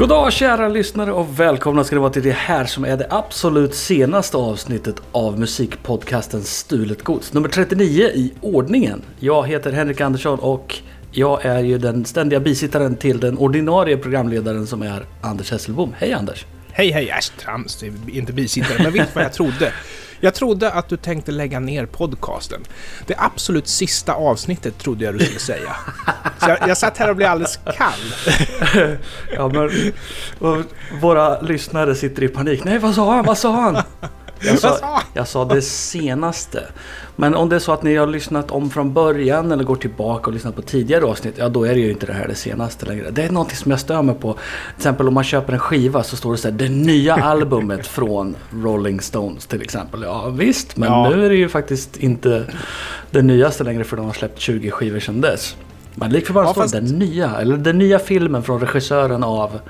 God 0.00 0.08
dag 0.08 0.32
kära 0.32 0.68
lyssnare 0.68 1.12
och 1.12 1.40
välkomna 1.40 1.84
ska 1.84 1.96
det 1.96 2.00
vara 2.00 2.12
till 2.12 2.22
det 2.22 2.32
här 2.32 2.64
som 2.64 2.84
är 2.84 2.96
det 2.96 3.06
absolut 3.10 3.74
senaste 3.74 4.36
avsnittet 4.36 4.94
av 5.12 5.38
musikpodcasten 5.38 6.42
Stulet 6.42 7.02
Gods. 7.02 7.32
Nummer 7.32 7.48
39 7.48 8.04
i 8.14 8.32
ordningen. 8.40 9.02
Jag 9.18 9.48
heter 9.48 9.72
Henrik 9.72 10.00
Andersson 10.00 10.38
och 10.38 10.76
jag 11.12 11.44
är 11.44 11.60
ju 11.60 11.78
den 11.78 12.04
ständiga 12.04 12.40
bisittaren 12.40 12.96
till 12.96 13.20
den 13.20 13.38
ordinarie 13.38 13.96
programledaren 13.96 14.66
som 14.66 14.82
är 14.82 15.04
Anders 15.20 15.50
Hesselbom. 15.50 15.94
Hej 15.98 16.12
Anders! 16.12 16.46
Hej 16.72 16.90
hej, 16.90 17.10
äsch 17.10 17.36
trams, 17.36 17.84
inte 18.08 18.32
bisittare, 18.32 18.82
men 18.82 18.92
du 18.92 19.04
vad 19.14 19.24
jag 19.24 19.32
trodde? 19.32 19.72
Jag 20.20 20.34
trodde 20.34 20.72
att 20.72 20.88
du 20.88 20.96
tänkte 20.96 21.32
lägga 21.32 21.60
ner 21.60 21.86
podcasten. 21.86 22.60
Det 23.06 23.14
absolut 23.18 23.68
sista 23.68 24.12
avsnittet 24.14 24.78
trodde 24.78 25.04
jag 25.04 25.14
du 25.14 25.24
skulle 25.24 25.40
säga. 25.40 25.76
Så 26.40 26.48
jag, 26.48 26.58
jag 26.68 26.76
satt 26.78 26.98
här 26.98 27.10
och 27.10 27.16
blev 27.16 27.28
alldeles 27.30 27.58
kall. 27.76 28.00
Ja 29.34 29.48
men 29.48 29.92
våra 31.00 31.40
lyssnare 31.40 31.94
sitter 31.94 32.22
i 32.22 32.28
panik. 32.28 32.64
Nej 32.64 32.78
vad 32.78 32.94
sa 32.94 33.14
han? 33.14 33.24
Vad 33.24 33.38
sa 33.38 33.52
han? 33.52 33.82
Jag 34.42 34.58
sa 34.58 35.02
jag 35.14 35.28
sa 35.28 35.44
det 35.44 35.62
senaste. 35.62 36.62
Men 37.16 37.34
om 37.34 37.48
det 37.48 37.56
är 37.56 37.60
så 37.60 37.72
att 37.72 37.82
ni 37.82 37.96
har 37.96 38.06
lyssnat 38.06 38.50
om 38.50 38.70
från 38.70 38.92
början 38.92 39.52
eller 39.52 39.64
går 39.64 39.76
tillbaka 39.76 40.26
och 40.26 40.32
lyssnat 40.32 40.56
på 40.56 40.62
tidigare 40.62 41.04
avsnitt. 41.04 41.34
Ja 41.38 41.48
då 41.48 41.64
är 41.64 41.74
det 41.74 41.80
ju 41.80 41.90
inte 41.90 42.06
det 42.06 42.12
här 42.12 42.28
det 42.28 42.34
senaste 42.34 42.86
längre. 42.86 43.10
Det 43.10 43.22
är 43.22 43.30
någonting 43.30 43.56
som 43.56 43.70
jag 43.70 43.80
stör 43.80 44.02
mig 44.02 44.14
på. 44.14 44.32
Till 44.32 44.40
exempel 44.76 45.08
om 45.08 45.14
man 45.14 45.24
köper 45.24 45.52
en 45.52 45.58
skiva 45.58 46.02
så 46.02 46.16
står 46.16 46.32
det 46.32 46.38
så 46.38 46.48
här. 46.48 46.56
Det 46.58 46.68
nya 46.68 47.14
albumet 47.14 47.86
från 47.96 48.36
Rolling 48.54 49.00
Stones 49.00 49.46
till 49.46 49.62
exempel. 49.62 50.02
Ja 50.02 50.28
visst 50.28 50.76
men 50.76 50.88
Ja. 50.92 51.10
nu 51.10 51.24
är 51.24 51.28
det 51.28 51.36
ju 51.36 51.48
faktiskt 51.48 51.96
inte 51.96 52.44
det 53.10 53.22
nyaste 53.22 53.64
längre 53.64 53.84
för 53.84 53.96
de 53.96 54.06
har 54.06 54.12
släppt 54.12 54.40
20 54.40 54.70
skivor 54.70 55.00
sedan 55.00 55.20
dess. 55.20 55.56
Men 55.94 56.10
likväl 56.12 56.44
Ja, 56.44 56.52
står 56.52 56.62
det 56.62 56.68
fast- 56.70 56.74
den 56.88 56.98
nya. 56.98 57.36
Eller 57.40 57.56
den 57.56 57.78
nya 57.78 57.98
filmen 57.98 58.42
från 58.42 58.60
regissören 58.60 59.24
av 59.24 59.60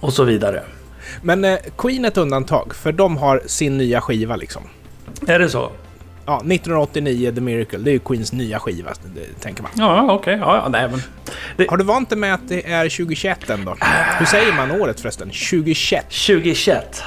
och 0.00 0.12
så 0.12 0.24
vidare. 0.24 0.62
Men 1.22 1.44
eh, 1.44 1.58
Queen 1.78 2.04
är 2.04 2.08
ett 2.08 2.16
undantag, 2.16 2.74
för 2.74 2.92
de 2.92 3.16
har 3.16 3.42
sin 3.46 3.78
nya 3.78 4.00
skiva 4.00 4.36
liksom. 4.36 4.62
Är 5.26 5.38
det 5.38 5.48
så? 5.48 5.72
Ja, 6.26 6.36
1989, 6.36 7.32
The 7.34 7.40
Miracle, 7.40 7.78
det 7.78 7.90
är 7.90 7.92
ju 7.92 7.98
Queens 7.98 8.32
nya 8.32 8.58
skiva, 8.58 8.90
det, 9.14 9.40
tänker 9.40 9.62
man. 9.62 9.72
Ja, 9.74 10.12
okej. 10.12 10.38
Ja, 10.40 10.56
ja, 10.56 10.68
nej 10.68 10.88
men. 10.88 11.68
Har 11.68 11.76
du 11.76 11.84
vant 11.84 12.10
dig 12.10 12.18
med 12.18 12.34
att 12.34 12.48
det 12.48 12.70
är 12.70 12.84
2021 12.84 13.50
ändå? 13.50 13.76
Hur 14.18 14.26
säger 14.26 14.52
man 14.52 14.70
året 14.70 15.00
förresten? 15.00 15.28
2021? 15.28 16.04
2021. 16.04 17.02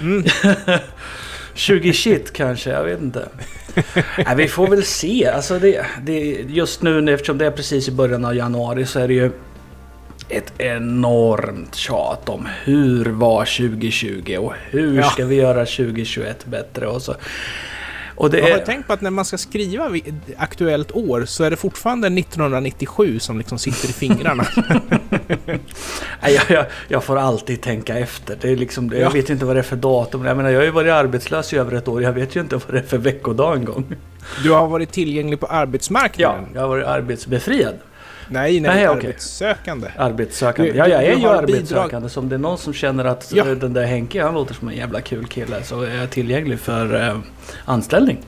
Mm. 0.00 0.24
20 1.54 1.92
shit 1.92 2.32
kanske, 2.32 2.70
jag 2.70 2.84
vet 2.84 3.00
inte. 3.00 3.28
Nej, 4.16 4.36
vi 4.36 4.48
får 4.48 4.66
väl 4.66 4.84
se. 4.84 5.26
Alltså 5.26 5.58
det, 5.58 5.86
det, 6.02 6.20
just 6.48 6.82
nu 6.82 7.14
eftersom 7.14 7.38
det 7.38 7.46
är 7.46 7.50
precis 7.50 7.88
i 7.88 7.92
början 7.92 8.24
av 8.24 8.36
januari 8.36 8.86
så 8.86 9.00
är 9.00 9.08
det 9.08 9.14
ju 9.14 9.30
ett 10.28 10.52
enormt 10.60 11.74
tjat 11.74 12.28
om 12.28 12.48
hur 12.64 13.04
var 13.04 13.44
2020 13.44 14.36
och 14.40 14.52
hur 14.70 14.96
Ja. 14.96 15.02
ska 15.10 15.24
vi 15.24 15.34
göra 15.34 15.66
2021 15.66 16.44
bättre 16.46 16.86
och 16.86 17.02
så. 17.02 17.14
Och 18.18 18.30
det 18.30 18.38
Jag 18.38 18.44
har 18.50 18.58
är, 18.58 18.64
tänkt 18.64 18.86
på 18.86 18.92
att 18.92 19.00
när 19.00 19.10
man 19.10 19.24
ska 19.24 19.38
skriva 19.38 19.90
aktuellt 20.36 20.92
år 20.92 21.24
så 21.24 21.44
är 21.44 21.50
det 21.50 21.56
fortfarande 21.56 22.06
1997 22.08 23.18
som 23.18 23.38
liksom 23.38 23.58
sitter 23.58 23.88
i 23.88 23.92
fingrarna. 23.92 24.46
Jag, 26.22 26.42
jag, 26.50 26.64
jag 26.88 27.04
får 27.04 27.16
alltid 27.18 27.60
tänka 27.60 27.98
efter. 27.98 28.38
Det 28.40 28.50
är 28.52 28.56
liksom, 28.56 28.88
jag 28.92 29.00
Ja. 29.00 29.08
vet 29.10 29.30
inte 29.30 29.44
vad 29.44 29.56
det 29.56 29.60
är 29.60 29.62
för 29.62 29.76
datum. 29.76 30.24
Jag 30.24 30.36
menar, 30.36 30.50
jag 30.50 30.58
har 30.60 30.64
ju 30.64 30.70
varit 30.70 30.92
arbetslös 30.92 31.52
i 31.52 31.56
över 31.56 31.72
ett 31.76 31.88
år. 31.88 32.02
Jag 32.02 32.12
vet 32.12 32.36
ju 32.36 32.40
inte 32.40 32.56
vad 32.56 32.74
det 32.74 32.78
är 32.78 32.82
för 32.82 32.98
veckodag 32.98 33.56
en 33.56 33.64
gång. 33.64 33.94
Du 34.42 34.50
har 34.52 34.66
varit 34.68 34.92
tillgänglig 34.92 35.40
på 35.40 35.46
Ja, 35.50 35.52
arbetsmarknaden? 35.52 36.44
jag 36.54 36.60
har 36.60 36.68
varit 36.68 36.86
arbetsbefriad. 36.86 37.74
Nej, 38.28 38.60
nej, 38.60 38.70
Nej, 38.74 38.86
arbetssökande. 38.86 39.88
Arbetssökande. 39.96 40.72
Du- 40.72 40.78
Ja, 40.78 40.88
jag 40.88 41.04
är 41.04 41.16
ju 41.16 41.26
arbetssökande. 41.26 42.08
Så 42.08 42.20
om 42.20 42.28
det 42.28 42.34
är 42.34 42.38
någon 42.38 42.58
som 42.58 42.72
känner 42.72 43.04
att 43.04 43.32
Ja. 43.34 43.44
den 43.44 43.72
där 43.72 43.84
Henke, 43.86 44.22
han 44.22 44.34
låter 44.34 44.54
som 44.54 44.68
en 44.68 44.76
jävla 44.76 45.00
kul 45.00 45.26
kille. 45.26 45.62
Så 45.62 45.82
är 45.82 45.94
jag 45.96 46.10
tillgänglig 46.10 46.60
för 46.60 47.08
eh, 47.08 47.18
anställning. 47.64 48.18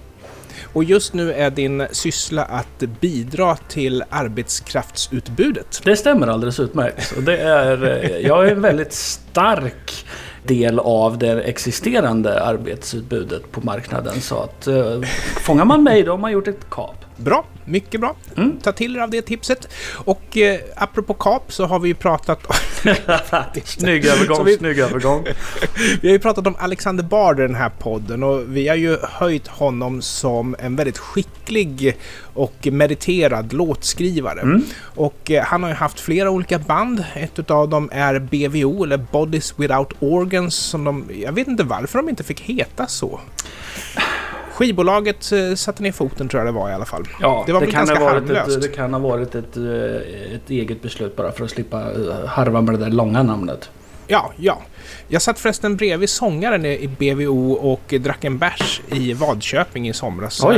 Och 0.72 0.84
just 0.84 1.14
nu 1.14 1.32
är 1.32 1.50
din 1.50 1.86
syssla 1.92 2.44
att 2.44 2.78
bidra 3.00 3.56
till 3.56 4.04
arbetskraftsutbudet. 4.10 5.80
Det 5.84 5.96
stämmer 5.96 6.26
alldeles 6.26 6.60
utmärkt. 6.60 7.12
Och 7.16 7.22
det 7.22 7.36
är, 7.38 8.04
eh, 8.04 8.16
jag 8.26 8.46
är 8.48 8.52
en 8.52 8.60
väldigt 8.62 8.92
stark 8.92 10.06
del 10.42 10.78
av 10.78 11.18
det 11.18 11.40
existerande 11.42 12.42
arbetsutbudet 12.42 13.52
på 13.52 13.60
marknaden. 13.60 14.20
Så 14.20 14.42
att 14.42 14.66
eh, 14.66 15.00
fångar 15.40 15.64
man 15.64 15.82
mig 15.82 16.02
då 16.02 16.10
har 16.10 16.18
man 16.18 16.32
gjort 16.32 16.48
ett 16.48 16.70
kap. 16.70 17.04
Bra, 17.18 17.44
mycket 17.64 18.00
bra. 18.00 18.16
Mm. 18.36 18.58
Ta 18.62 18.72
till 18.72 18.96
er 18.96 19.00
av 19.00 19.10
det 19.10 19.22
tipset. 19.22 19.68
Och 19.94 20.36
eh, 20.36 20.60
apropå 20.76 21.14
kap 21.14 21.52
så 21.52 21.66
har 21.66 21.78
vi 21.78 21.88
ju 21.88 21.94
pratat 21.94 22.38
Snygg 23.64 24.06
övergång, 24.06 24.44
vi- 24.44 24.56
snygg 24.56 24.78
övergång. 24.78 25.24
Vi 26.02 26.08
har 26.08 26.12
ju 26.12 26.18
pratat 26.18 26.46
om 26.46 26.56
Alexander 26.58 27.04
Bard 27.04 27.38
i 27.38 27.42
den 27.42 27.54
här 27.54 27.70
podden 27.78 28.22
och 28.22 28.56
vi 28.56 28.68
har 28.68 28.76
ju 28.76 28.96
höjt 29.02 29.46
honom 29.48 30.02
som 30.02 30.56
en 30.58 30.76
väldigt 30.76 30.98
skicklig 30.98 31.96
och 32.34 32.66
meriterad 32.72 33.52
låtskrivare. 33.52 34.40
Mm. 34.40 34.62
Och 34.80 35.30
eh, 35.30 35.44
han 35.44 35.62
har 35.62 35.70
ju 35.70 35.76
haft 35.76 36.00
flera 36.00 36.30
olika 36.30 36.58
band. 36.58 37.04
Ett 37.14 37.50
av 37.50 37.68
dem 37.68 37.88
är 37.92 38.18
BVO, 38.18 38.84
eller 38.84 38.96
Bodies 38.96 39.54
Without 39.56 39.92
Organs, 39.98 40.54
som 40.54 40.84
de... 40.84 41.04
Jag 41.22 41.32
vet 41.32 41.48
inte 41.48 41.62
varför 41.64 41.98
de 41.98 42.08
inte 42.08 42.24
fick 42.24 42.40
heta 42.40 42.86
så. 42.86 43.20
Skivbolaget 44.58 45.32
eh, 45.32 45.54
satte 45.54 45.82
ner 45.82 45.92
foten 45.92 46.28
tror 46.28 46.40
jag 46.44 46.54
det 46.54 46.58
var 46.60 46.70
i 46.70 46.72
alla 46.72 46.84
fall. 46.84 47.04
Ja, 47.20 47.42
Det 47.46 47.52
var 47.52 47.60
väl 47.60 47.72
kan 47.72 47.88
ha 47.88 48.00
varit 48.00 48.30
ett, 48.30 48.62
det 48.62 48.68
kan 48.68 48.92
ha 48.94 49.00
varit 49.00 49.34
ett, 49.34 49.56
eh, 49.56 50.34
ett 50.34 50.50
eget 50.50 50.82
beslut 50.82 51.16
bara 51.16 51.32
för 51.32 51.44
att 51.44 51.50
slippa 51.50 51.80
eh, 51.80 52.26
harva 52.26 52.60
med 52.60 52.74
det 52.74 52.84
där 52.84 52.90
långa 52.90 53.22
namnet. 53.22 53.70
Ja, 54.08 54.32
ja. 54.36 54.62
Jag 55.08 55.22
satt 55.22 55.38
förresten 55.38 55.76
bredvid 55.76 56.10
sångaren 56.10 56.66
i 56.66 56.88
BVO 56.98 57.52
och 57.52 57.94
drack 58.00 58.24
en 58.24 58.38
bärs 58.38 58.80
i 58.92 59.12
Vadköping 59.12 59.88
i 59.88 59.92
somras. 59.92 60.34
Så 60.34 60.48
Oj. 60.48 60.56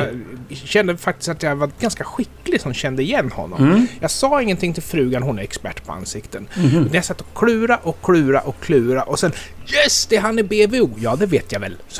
jag 0.49 0.59
kände 0.59 0.97
faktiskt 0.97 1.28
att 1.28 1.43
jag 1.43 1.56
var 1.56 1.71
ganska 1.81 2.05
skicklig 2.05 2.61
som 2.61 2.75
kände 2.75 3.03
igen 3.03 3.33
honom. 3.33 3.65
Mm. 3.65 3.87
Jag 4.00 4.11
sa 4.11 4.43
ingenting 4.43 4.75
till 4.75 4.83
frugan, 4.83 5.22
hon 5.22 5.38
är 5.38 5.43
expert 5.43 5.87
på 5.87 5.93
ansikten. 5.93 6.49
Men 6.55 6.91
jag 6.93 7.05
satt 7.05 7.21
och 7.21 7.34
klura 7.34 7.77
och 7.77 7.97
klura 8.03 8.41
och 8.41 8.61
klura 8.61 9.03
och 9.03 9.19
sen 9.19 9.33
Yes, 9.75 10.06
det 10.06 10.17
är 10.17 10.21
han 10.21 10.38
i 10.38 10.43
BVO! 10.43 10.91
Ja, 10.99 11.17
det 11.17 11.27
vet 11.27 11.53
jag 11.53 11.61
väl. 11.61 11.77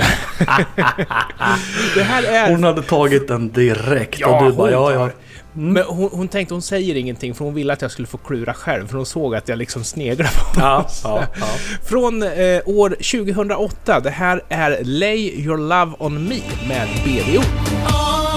Det 1.95 2.03
här 2.03 2.23
är... 2.23 2.51
Hon 2.51 2.65
hade 2.65 2.83
tagit 2.83 3.29
den 3.29 3.53
direkt 3.53 4.21
Ja, 4.21 4.39
och 4.39 4.45
du 4.45 4.53
bara 4.53 4.71
ja 4.71 4.93
ja. 4.93 5.11
Mm. 5.61 5.73
Men 5.73 5.83
hon, 5.85 6.11
hon 6.13 6.29
tänkte, 6.29 6.55
hon 6.55 6.63
säger 6.63 6.95
ingenting 6.95 7.35
för 7.35 7.45
hon 7.45 7.55
ville 7.55 7.73
att 7.73 7.83
jag 7.83 7.91
skulle 7.91 8.09
få 8.09 8.19
klura 8.19 8.55
själv 8.55 8.87
för 8.87 8.97
hon 8.97 9.07
såg 9.07 9.35
att 9.35 9.49
jag 9.49 9.59
liksom 9.59 9.85
sneglade 9.85 10.31
på 10.55 10.61
Ja, 10.61 10.87
ja, 11.05 11.25
ja. 11.41 11.47
Från 11.85 12.23
eh, 12.23 12.61
år 12.65 12.89
2008. 12.91 14.01
Det 14.01 14.11
här 14.11 14.43
är 14.49 14.85
Lay 14.85 15.43
Your 15.45 15.59
Love 15.59 15.93
On 15.99 16.29
Me 16.29 16.41
med 16.69 16.89
BVO. 17.05 17.41
Oh, 17.87 18.31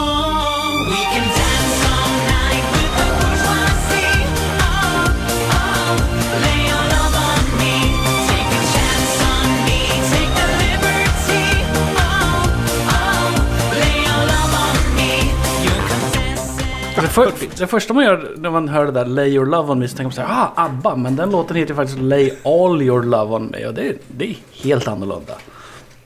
Det, 17.04 17.10
för, 17.10 17.32
det 17.58 17.68
första 17.68 17.94
man 17.94 18.04
gör 18.04 18.32
när 18.38 18.50
man 18.50 18.70
hör 18.70 18.86
det 18.86 18.92
där 18.92 19.06
Lay 19.06 19.30
your 19.30 19.46
love 19.46 19.72
on 19.72 19.80
me 19.80 19.88
så 19.88 19.98
tänker 19.98 20.04
man 20.04 20.28
såhär 20.28 20.44
ah 20.56 20.66
ABBA 20.66 20.96
men 20.96 21.16
den 21.16 21.32
låten 21.32 21.56
heter 21.56 21.70
ju 21.70 21.76
faktiskt 21.76 22.00
Lay 22.00 22.32
all 22.44 22.82
your 22.82 23.04
love 23.04 23.36
on 23.36 23.46
me 23.46 23.66
och 23.66 23.74
det, 23.74 23.96
det 24.08 24.30
är 24.30 24.36
helt 24.52 24.88
annorlunda. 24.88 25.34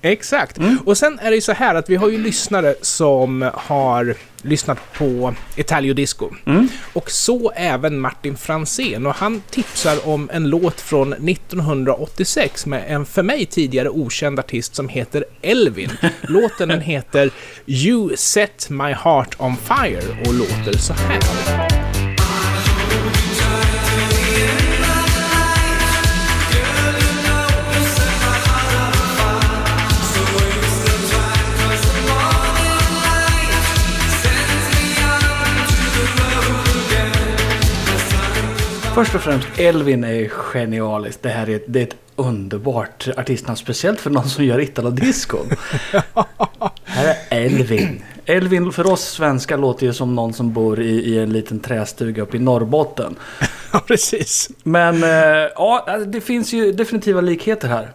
Exakt. 0.01 0.57
Och 0.85 0.97
sen 0.97 1.19
är 1.19 1.29
det 1.29 1.35
ju 1.35 1.41
så 1.41 1.51
här 1.51 1.75
att 1.75 1.89
vi 1.89 1.95
har 1.95 2.09
ju 2.09 2.17
lyssnare 2.17 2.75
som 2.81 3.51
har 3.53 4.15
lyssnat 4.41 4.93
på 4.93 5.33
Italio 5.55 5.93
Disco. 5.93 6.29
Och 6.93 7.11
så 7.11 7.51
även 7.55 7.99
Martin 7.99 8.37
Fransén. 8.37 9.05
Och 9.05 9.15
han 9.15 9.41
tipsar 9.49 10.07
om 10.07 10.29
en 10.33 10.49
låt 10.49 10.81
från 10.81 11.13
1986 11.13 12.65
med 12.65 12.83
en 12.87 13.05
för 13.05 13.23
mig 13.23 13.45
tidigare 13.45 13.89
okänd 13.89 14.39
artist 14.39 14.75
som 14.75 14.89
heter 14.89 15.25
Elvin. 15.41 15.91
Låten 16.21 16.69
den 16.69 16.81
heter 16.81 17.29
You 17.65 18.17
Set 18.17 18.69
My 18.69 18.93
Heart 18.93 19.35
On 19.39 19.55
Fire 19.57 20.21
och 20.25 20.33
låter 20.33 20.77
så 20.77 20.93
här. 20.93 21.86
Först 38.97 39.15
och 39.15 39.21
främst 39.21 39.47
Elvin 39.59 40.03
är 40.03 40.27
genialiskt. 40.29 41.23
Det 41.23 41.29
här 41.29 41.49
är, 41.49 41.55
ett- 41.55 41.63
det 41.67 41.79
är 41.79 41.83
ett 41.83 41.95
underbart 42.15 43.07
artistnamn. 43.17 43.57
Speciellt 43.57 43.99
för 44.01 44.09
någon 44.09 44.29
som 44.29 44.45
gör 44.45 44.59
Italo-disco. 44.59 45.37
här 46.83 47.15
är 47.29 47.45
Elvin. 47.45 48.03
Elvin 48.25 48.71
för 48.71 48.91
oss 48.91 49.01
svenskar 49.01 49.57
låter 49.57 49.85
ju 49.85 49.93
som 49.93 50.15
någon 50.15 50.33
som 50.33 50.53
bor 50.53 50.79
i, 50.81 50.89
i 50.89 51.19
en 51.19 51.33
liten 51.33 51.59
trästuga 51.59 52.23
uppe 52.23 52.37
i 52.37 52.39
Norrbotten. 52.39 53.15
Ja, 53.73 53.79
precis. 53.87 54.49
Men 54.63 55.03
eh, 55.03 55.09
ja, 55.55 55.97
det 56.07 56.21
finns 56.21 56.53
ju 56.53 56.71
definitiva 56.71 57.21
likheter 57.21 57.67
här. 57.67 57.91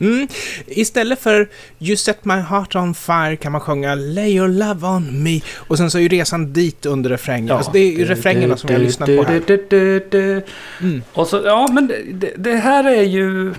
Mm. 0.00 0.28
Istället 0.66 1.20
för 1.20 1.48
You 1.78 1.96
set 1.96 2.24
my 2.24 2.34
heart 2.34 2.74
on 2.74 2.94
fire 2.94 3.36
kan 3.36 3.52
man 3.52 3.60
sjunga 3.60 3.94
Lay 3.94 4.36
your 4.36 4.48
love 4.48 4.86
on 4.86 5.22
me. 5.22 5.40
Och 5.54 5.78
sen 5.78 5.90
så 5.90 5.98
är 5.98 6.02
ju 6.02 6.08
resan 6.08 6.52
dit 6.52 6.86
under 6.86 7.10
refrängen. 7.10 7.50
Alltså 7.50 7.72
det 7.72 7.78
är 7.78 8.06
refrängerna 8.06 8.56
som 8.56 8.70
jag 8.70 8.78
har 8.78 8.84
lyssnat 8.84 9.06
på 9.06 9.22
här. 9.22 10.42
Mm. 10.80 11.02
Och 11.12 11.26
så, 11.26 11.42
ja 11.44 11.68
men 11.72 11.92
det, 12.12 12.32
det 12.36 12.56
här 12.56 12.84
är 12.84 13.02
ju... 13.02 13.54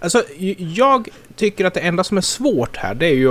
Alltså, 0.00 0.22
jag 0.58 1.08
tycker 1.36 1.64
att 1.64 1.74
det 1.74 1.80
enda 1.80 2.04
som 2.04 2.16
är 2.16 2.20
svårt 2.22 2.76
här, 2.76 2.94
det 2.94 3.06
är 3.06 3.14
ju 3.14 3.30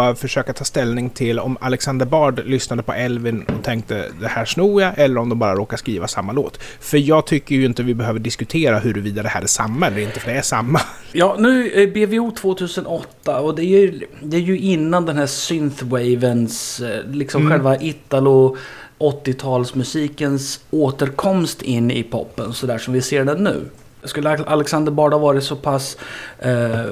att 0.00 0.18
försöka 0.18 0.52
ta 0.52 0.64
ställning 0.64 1.10
till 1.10 1.38
om 1.38 1.56
Alexander 1.60 2.06
Bard 2.06 2.46
lyssnade 2.46 2.82
på 2.82 2.92
Elvin 2.92 3.42
och 3.58 3.64
tänkte 3.64 4.06
det 4.20 4.28
här 4.28 4.44
snor 4.44 4.82
jag, 4.82 4.92
eller 4.96 5.20
om 5.20 5.28
de 5.28 5.38
bara 5.38 5.54
råkar 5.54 5.76
skriva 5.76 6.08
samma 6.08 6.32
låt. 6.32 6.60
För 6.80 6.98
jag 6.98 7.26
tycker 7.26 7.54
ju 7.54 7.64
inte 7.64 7.82
vi 7.82 7.94
behöver 7.94 8.20
diskutera 8.20 8.78
huruvida 8.78 9.22
det 9.22 9.28
här 9.28 9.42
är 9.42 9.46
samma 9.46 9.86
eller 9.86 9.98
inte, 10.00 10.20
för 10.20 10.30
det 10.32 10.38
är 10.38 10.42
samma. 10.42 10.80
Ja, 11.12 11.36
nu 11.38 11.72
är 11.72 11.86
BVO 11.86 12.30
2008 12.30 13.40
och 13.40 13.54
det 13.54 13.62
är 13.62 13.80
ju, 13.80 14.00
det 14.22 14.36
är 14.36 14.40
ju 14.40 14.58
innan 14.58 15.06
den 15.06 15.16
här 15.16 15.26
synthwavens, 15.26 16.80
eh, 16.80 17.10
liksom 17.10 17.40
Mm. 17.40 17.52
själva 17.52 17.76
Italo 17.80 18.56
80-talsmusikens 18.98 20.60
återkomst 20.70 21.62
in 21.62 21.90
i 21.90 22.02
poppen 22.02 22.52
så 22.52 22.66
där 22.66 22.78
som 22.78 22.94
vi 22.94 23.02
ser 23.02 23.24
den 23.24 23.44
nu. 23.44 23.60
Skulle 24.04 24.30
Alexander 24.46 24.92
Bard 24.92 25.12
ha 25.12 25.18
varit 25.18 25.44
så 25.44 25.56
pass 25.56 25.96
eh, 26.38 26.84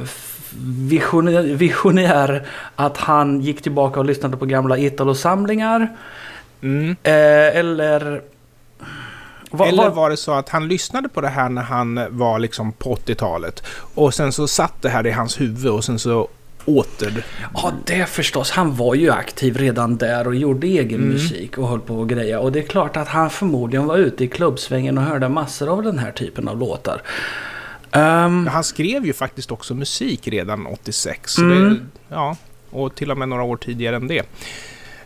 visionär, 0.88 1.42
visionär 1.42 2.46
att 2.76 2.96
han 2.96 3.40
gick 3.40 3.62
tillbaka 3.62 4.00
och 4.00 4.06
lyssnade 4.06 4.36
på 4.36 4.46
gamla 4.46 4.78
Italo-samlingar? 4.78 5.96
Mm. 6.62 6.90
Eh, 7.02 7.56
eller... 7.58 8.22
Vad- 9.50 9.68
Eller 9.68 9.82
vad- 9.82 9.94
var 9.94 10.10
det 10.10 10.16
så 10.16 10.32
att 10.32 10.48
han 10.48 10.68
lyssnade 10.68 11.08
på 11.08 11.20
det 11.20 11.28
här 11.28 11.48
när 11.48 11.62
han 11.62 12.00
var 12.10 12.38
liksom 12.38 12.72
på 12.72 12.94
80-talet 12.94 13.62
och 13.94 14.14
sen 14.14 14.32
så 14.32 14.48
satt 14.48 14.82
det 14.82 14.88
här 14.88 15.06
i 15.06 15.10
hans 15.10 15.40
huvud 15.40 15.72
och 15.72 15.84
sen 15.84 15.98
så 15.98 16.28
åter... 16.68 17.24
Ja, 17.54 17.72
det 17.86 18.08
förstås. 18.08 18.50
Han 18.50 18.74
var 18.76 18.94
ju 18.94 19.10
aktiv 19.10 19.56
redan 19.56 19.96
där 19.96 20.26
och 20.26 20.34
gjorde 20.34 20.66
egen 20.66 21.00
Mm. 21.00 21.08
musik 21.12 21.58
och 21.58 21.68
höll 21.68 21.80
på 21.80 21.94
och 21.94 22.08
greja. 22.08 22.40
Och 22.40 22.52
det 22.52 22.58
är 22.58 22.66
klart 22.66 22.96
att 22.96 23.08
han 23.08 23.30
förmodligen 23.30 23.86
var 23.86 23.96
ute 23.96 24.24
i 24.24 24.28
klubbsvängen 24.28 24.98
och 24.98 25.04
hörde 25.04 25.28
massor 25.28 25.68
av 25.68 25.82
den 25.82 25.98
här 25.98 26.12
typen 26.12 26.48
av 26.48 26.58
låtar. 26.58 27.02
Ehm, 27.92 28.46
Han 28.46 28.64
skrev 28.64 29.06
ju 29.06 29.12
faktiskt 29.12 29.50
också 29.50 29.74
musik 29.74 30.28
redan 30.28 30.66
86. 30.66 31.32
Så 31.32 31.42
Mm. 31.42 31.68
det, 31.74 31.80
ja, 32.14 32.36
och 32.70 32.94
till 32.94 33.10
och 33.10 33.18
med 33.18 33.28
några 33.28 33.42
år 33.42 33.56
tidigare 33.56 33.96
än 33.96 34.06
det. 34.08 34.22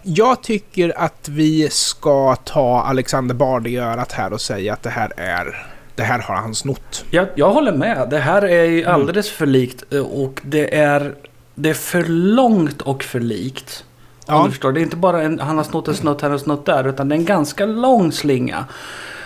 Jag 0.03 0.43
tycker 0.43 0.93
att 1.01 1.29
vi 1.29 1.69
ska 1.71 2.37
ta 2.37 2.83
Alexander 2.83 3.35
Bard 3.35 3.67
i 3.67 3.77
örat 3.77 4.13
här 4.13 4.33
och 4.33 4.41
säga 4.41 4.73
att 4.73 4.83
det 4.83 4.91
här 4.91 5.13
är... 5.17 5.67
Det 5.95 6.03
här 6.03 6.19
har 6.19 6.35
han 6.35 6.55
snott. 6.55 7.05
jag, 7.11 7.27
jag 7.35 7.51
håller 7.53 7.73
med. 7.73 8.07
Det 8.11 8.19
här 8.19 8.43
är 8.43 8.65
ju 8.65 8.81
Mm. 8.83 8.95
alldeles 8.95 9.31
för 9.31 9.47
likt 9.47 9.93
eh, 9.93 10.01
och 10.01 10.41
det 10.45 10.77
är, 10.79 11.15
det 11.55 11.71
är 11.71 11.75
för 11.75 12.05
långt 12.09 12.83
och 12.83 13.05
för 13.05 13.21
likt. 13.21 13.85
Om 14.27 14.35
Ja. 14.35 14.43
du 14.45 14.51
förstår. 14.51 14.73
Det 14.73 14.81
är 14.81 14.83
inte 14.83 14.97
bara 14.97 15.23
en, 15.23 15.41
han 15.41 15.57
har 15.57 15.65
snott 15.65 15.89
en 15.89 15.95
snutt 15.95 16.21
här 16.23 16.29
och 16.29 16.35
en 16.35 16.41
snutt 16.41 16.67
där 16.67 16.89
utan 16.89 17.09
det 17.09 17.15
är 17.15 17.19
en 17.19 17.25
ganska 17.25 17.67
lång 17.67 18.13
slinga. 18.13 18.65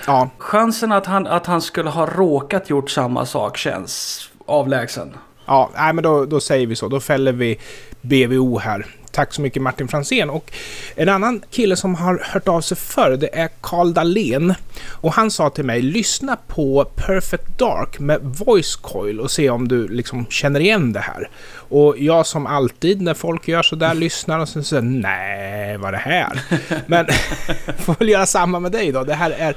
Ja, 0.07 0.31
Chansen 0.39 0.93
att 0.93 1.07
han, 1.07 1.27
att 1.27 1.47
han 1.47 1.63
skulle 1.63 1.91
ha 1.91 2.07
råkat 2.07 2.71
gjort 2.71 2.91
samma 2.91 3.27
sak 3.27 3.57
känns 3.57 4.21
avlägsen. 4.47 5.15
ja 5.47 5.71
nej, 5.75 5.93
men 5.93 6.05
då, 6.05 6.25
då 6.25 6.41
säger 6.41 6.67
vi 6.67 6.77
så. 6.77 6.89
Då 6.89 7.01
fäller 7.01 7.33
vi 7.33 7.59
BVO 8.01 8.59
här. 8.59 8.87
Tack 9.17 9.35
så 9.35 9.43
mycket 9.43 9.63
Martin 9.63 9.89
Fransén. 9.89 10.31
Och 10.31 10.53
en 10.95 11.09
annan 11.09 11.43
kille 11.51 11.77
som 11.77 11.95
har 11.95 12.23
hört 12.25 12.49
av 12.49 12.61
sig 12.61 12.77
förr, 12.77 13.17
det 13.17 13.39
är 13.39 13.49
Karl 13.61 13.93
Dahlén. 13.93 14.55
Och 14.91 15.13
han 15.13 15.31
sa 15.31 15.51
till 15.51 15.65
mig, 15.65 15.83
lyssna 15.83 16.37
på 16.49 16.85
Perfect 16.85 17.59
Dark 17.59 17.99
med 17.99 18.21
Voice 18.23 18.77
Coil 18.77 19.21
och 19.21 19.31
se 19.31 19.51
om 19.51 19.69
du 19.69 19.89
liksom 19.89 20.27
känner 20.27 20.61
igen 20.61 20.93
det 20.93 21.01
här. 21.01 21.31
Och 21.69 21.99
jag 21.99 22.27
som 22.27 22.47
alltid 22.47 23.03
när 23.03 23.15
folk 23.15 23.49
gör 23.49 23.63
så 23.63 23.77
där 23.77 23.95
lyssnar 23.95 24.39
och 24.39 24.49
sen 24.49 24.65
säger 24.65 24.83
nej, 24.83 25.77
vad 25.77 25.89
är 25.89 25.93
det 25.93 25.99
här? 25.99 26.41
Men 26.87 27.07
får 27.79 27.95
väl 27.99 28.09
göra 28.09 28.27
samma 28.27 28.61
med 28.61 28.73
dig 28.73 28.93
då. 28.93 29.05
Det 29.05 29.15
här 29.15 29.31
är 29.31 29.57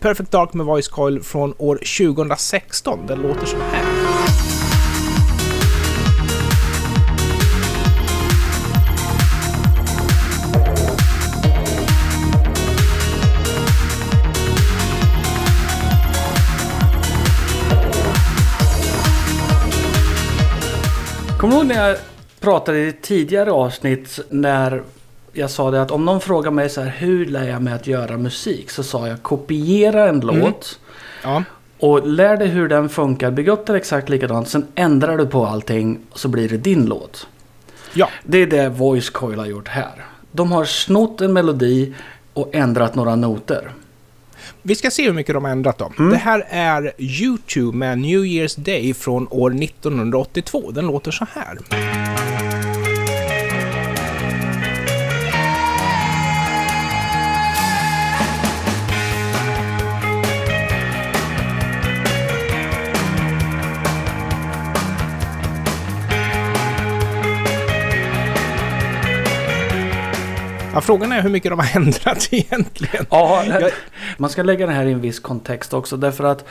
Perfect 0.00 0.30
Dark 0.30 0.54
med 0.54 0.66
Voice 0.66 0.88
Coil 0.88 1.22
från 1.22 1.54
år 1.58 1.76
2016. 1.76 3.06
Den 3.06 3.22
låter 3.22 3.46
så 3.46 3.56
här. 3.72 3.97
Ihåg 21.58 21.66
när 21.66 21.88
jag 21.88 21.96
pratade 22.40 22.78
i 22.78 22.88
ett 22.88 23.02
tidigare 23.02 23.50
avsnitt 23.52 24.20
när 24.30 24.82
jag 25.32 25.50
sa 25.50 25.70
det 25.70 25.82
att 25.82 25.90
om 25.90 26.04
någon 26.04 26.20
frågar 26.20 26.50
mig 26.50 26.68
så 26.70 26.80
här 26.80 26.90
hur 26.98 27.26
lär 27.26 27.48
jag 27.48 27.62
mig 27.62 27.72
att 27.74 27.86
göra 27.86 28.16
musik? 28.16 28.70
Så 28.70 28.82
sa 28.82 29.08
jag 29.08 29.22
kopiera 29.22 30.08
en 30.08 30.20
låt 30.20 30.80
Ja. 31.22 31.42
och 31.78 32.06
lär 32.06 32.36
dig 32.36 32.48
hur 32.48 32.68
den 32.68 32.88
funkar. 32.88 33.30
Bygg 33.30 33.48
upp 33.48 33.66
den 33.66 33.76
exakt 33.76 34.08
likadant. 34.08 34.48
Sen 34.48 34.66
ändrar 34.74 35.18
du 35.18 35.26
på 35.26 35.46
allting 35.46 36.00
så 36.14 36.28
blir 36.28 36.48
det 36.48 36.56
din 36.56 36.86
låt. 36.86 37.26
Ja. 37.94 38.08
Det 38.24 38.38
är 38.38 38.46
det 38.46 38.68
Voice 38.68 39.10
Coil 39.10 39.38
har 39.38 39.46
gjort 39.46 39.68
här. 39.68 40.04
De 40.32 40.52
har 40.52 40.64
snott 40.64 41.20
en 41.20 41.32
melodi 41.32 41.94
och 42.34 42.54
ändrat 42.54 42.94
några 42.94 43.16
noter. 43.16 43.72
Vi 44.68 44.74
ska 44.74 44.90
se 44.90 45.04
hur 45.04 45.12
mycket 45.12 45.34
de 45.34 45.44
har 45.44 45.50
ändrat 45.52 45.78
då. 45.78 45.92
Det 46.10 46.16
här 46.16 46.44
är 46.48 46.92
YouTube 46.98 47.78
med 47.78 47.98
New 47.98 48.24
Year's 48.24 48.60
Day 48.60 48.94
från 48.94 49.28
år 49.30 49.62
1982. 49.62 50.70
Den 50.70 50.86
låter 50.86 51.10
så 51.10 51.26
här. 51.34 51.58
Ja, 70.78 70.82
frågan 70.82 71.12
är 71.12 71.22
hur 71.22 71.30
mycket 71.30 71.50
de 71.52 71.58
har 71.58 71.70
ändrat 71.76 72.28
egentligen. 72.30 73.06
Ja, 73.10 73.44
Jag- 73.44 73.70
man 74.16 74.30
ska 74.30 74.42
lägga 74.42 74.66
det 74.66 74.72
här 74.72 74.86
i 74.86 74.92
en 74.92 75.00
viss 75.00 75.20
kontext 75.20 75.74
också. 75.74 75.96
Därför 75.96 76.24
att 76.24 76.44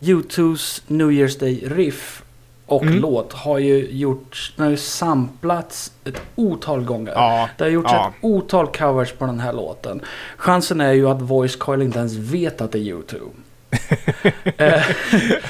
U2s 0.00 0.82
New 0.86 1.10
Year's 1.10 1.40
Day 1.40 1.62
riff 1.66 2.22
och 2.66 2.82
Mm. 2.82 2.98
låt 2.98 3.32
har 3.32 3.58
ju 3.58 3.88
gjorts, 3.90 4.52
den 4.56 4.64
har 4.64 4.70
ju 4.70 4.76
samplats 4.76 5.92
ett 6.04 6.22
otal 6.34 6.84
gånger. 6.84 7.12
Ja, 7.12 7.48
Det 7.58 7.64
har 7.64 7.70
gjorts 7.70 7.90
ja. 7.92 8.08
ett 8.08 8.14
otal 8.24 8.66
covers 8.66 9.12
på 9.12 9.26
den 9.26 9.40
här 9.40 9.52
låten. 9.52 10.00
Chansen 10.36 10.80
är 10.80 10.92
ju 10.92 11.08
att 11.08 11.22
Voice 11.22 11.56
Coil 11.56 11.82
inte 11.82 11.98
ens 11.98 12.14
vet 12.14 12.60
att 12.60 12.72
det 12.72 12.78
är 12.78 12.82
U2. 12.94 13.16
eh, 14.56 14.82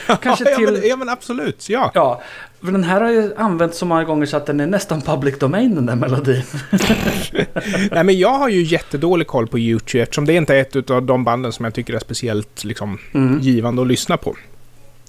kanske 0.22 0.50
ja, 0.50 0.56
till... 0.56 0.72
men, 0.72 0.88
ja, 0.88 0.96
men 0.96 1.08
absolut. 1.08 1.68
Ja. 1.68 1.90
Ja, 1.94 2.22
för 2.64 2.72
den 2.72 2.84
här 2.84 3.00
har 3.00 3.10
ju 3.10 3.34
använts 3.36 3.78
så 3.78 3.86
många 3.86 4.04
gånger 4.04 4.26
så 4.26 4.36
att 4.36 4.46
den 4.46 4.60
är 4.60 4.66
nästan 4.66 5.00
public 5.00 5.38
domain 5.38 5.74
den 5.74 5.86
där 5.86 5.96
melodin. 5.96 6.42
Nej, 7.90 8.04
men 8.04 8.18
jag 8.18 8.38
har 8.38 8.48
ju 8.48 8.62
jättedålig 8.62 9.26
koll 9.26 9.46
på 9.46 9.58
YouTube 9.58 10.02
eftersom 10.02 10.24
det 10.26 10.32
inte 10.34 10.54
är 10.56 10.60
ett 10.60 10.90
av 10.90 11.02
de 11.02 11.24
banden 11.24 11.52
som 11.52 11.64
jag 11.64 11.74
tycker 11.74 11.94
är 11.94 11.98
speciellt 11.98 12.64
liksom, 12.64 12.98
Mm. 13.14 13.40
givande 13.40 13.82
att 13.82 13.88
lyssna 13.88 14.16
på. 14.16 14.36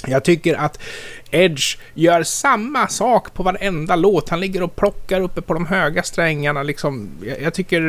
Jag 0.08 0.24
tycker 0.24 0.56
att 0.56 0.80
Edge 1.32 1.78
gör 1.94 2.24
samma 2.24 2.88
sak 2.88 3.34
på 3.34 3.44
varenda 3.44 3.96
låt. 3.96 4.30
Han 4.30 4.40
ligger 4.40 4.64
och 4.64 4.76
plockar 4.76 5.22
uppe 5.22 5.42
på 5.42 5.54
de 5.54 5.66
höga 5.66 6.04
strängarna. 6.04 6.64
Liksom. 6.64 7.10
Jag, 7.26 7.42
jag, 7.42 7.54
tycker, 7.54 7.82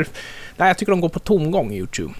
nej, 0.56 0.68
jag 0.68 0.78
tycker 0.78 0.92
de 0.92 1.00
går 1.00 1.09
på 1.09 1.18
tomgång, 1.18 1.73
YouTube. 1.73 2.14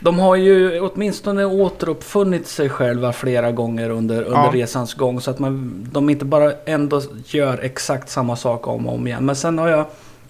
De 0.00 0.18
har 0.18 0.36
ju 0.36 0.80
åtminstone 0.80 1.44
återuppfunnit 1.44 2.46
sig 2.46 2.68
själva 2.68 3.12
flera 3.12 3.52
gånger 3.52 3.90
under, 3.90 4.22
under 4.22 4.38
Ja. 4.44 4.50
resans 4.52 4.94
gång. 4.94 5.20
Så 5.20 5.30
att 5.30 5.38
man, 5.38 5.86
de 5.92 6.10
inte 6.10 6.24
bara 6.24 6.52
ändå 6.66 7.02
gör 7.26 7.58
exakt 7.58 8.08
samma 8.10 8.36
sak 8.36 8.66
om 8.68 8.86
och 8.86 8.94
om 8.94 9.06
igen. 9.06 9.26
Men 9.26 9.36
sen 9.36 9.58
har 9.58 9.68
jag 9.68 9.86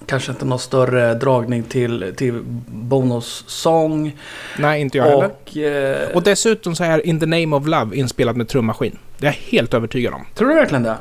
kanske 0.06 0.32
inte 0.32 0.44
någon 0.44 0.58
större 0.58 1.14
dragning 1.14 1.62
till, 1.62 2.14
till 2.16 2.40
Bonos 2.66 3.44
sång. 3.46 4.16
Nej, 4.58 4.80
inte 4.80 4.98
jag 4.98 5.04
heller. 5.04 5.24
Och, 5.44 5.56
eh, 5.56 6.08
Och 6.14 6.22
dessutom 6.22 6.74
så 6.76 6.84
är 6.84 7.06
In 7.06 7.20
the 7.20 7.26
Name 7.26 7.56
of 7.56 7.66
Love 7.66 7.96
inspelad 7.96 8.36
med 8.36 8.48
trummaskin. 8.48 8.98
Det 9.18 9.26
är 9.26 9.30
jag 9.30 9.38
helt 9.58 9.74
övertygad 9.74 10.14
om. 10.14 10.26
tror 10.34 10.48
du 10.48 10.54
verkligen 10.54 10.82
det? 10.82 10.96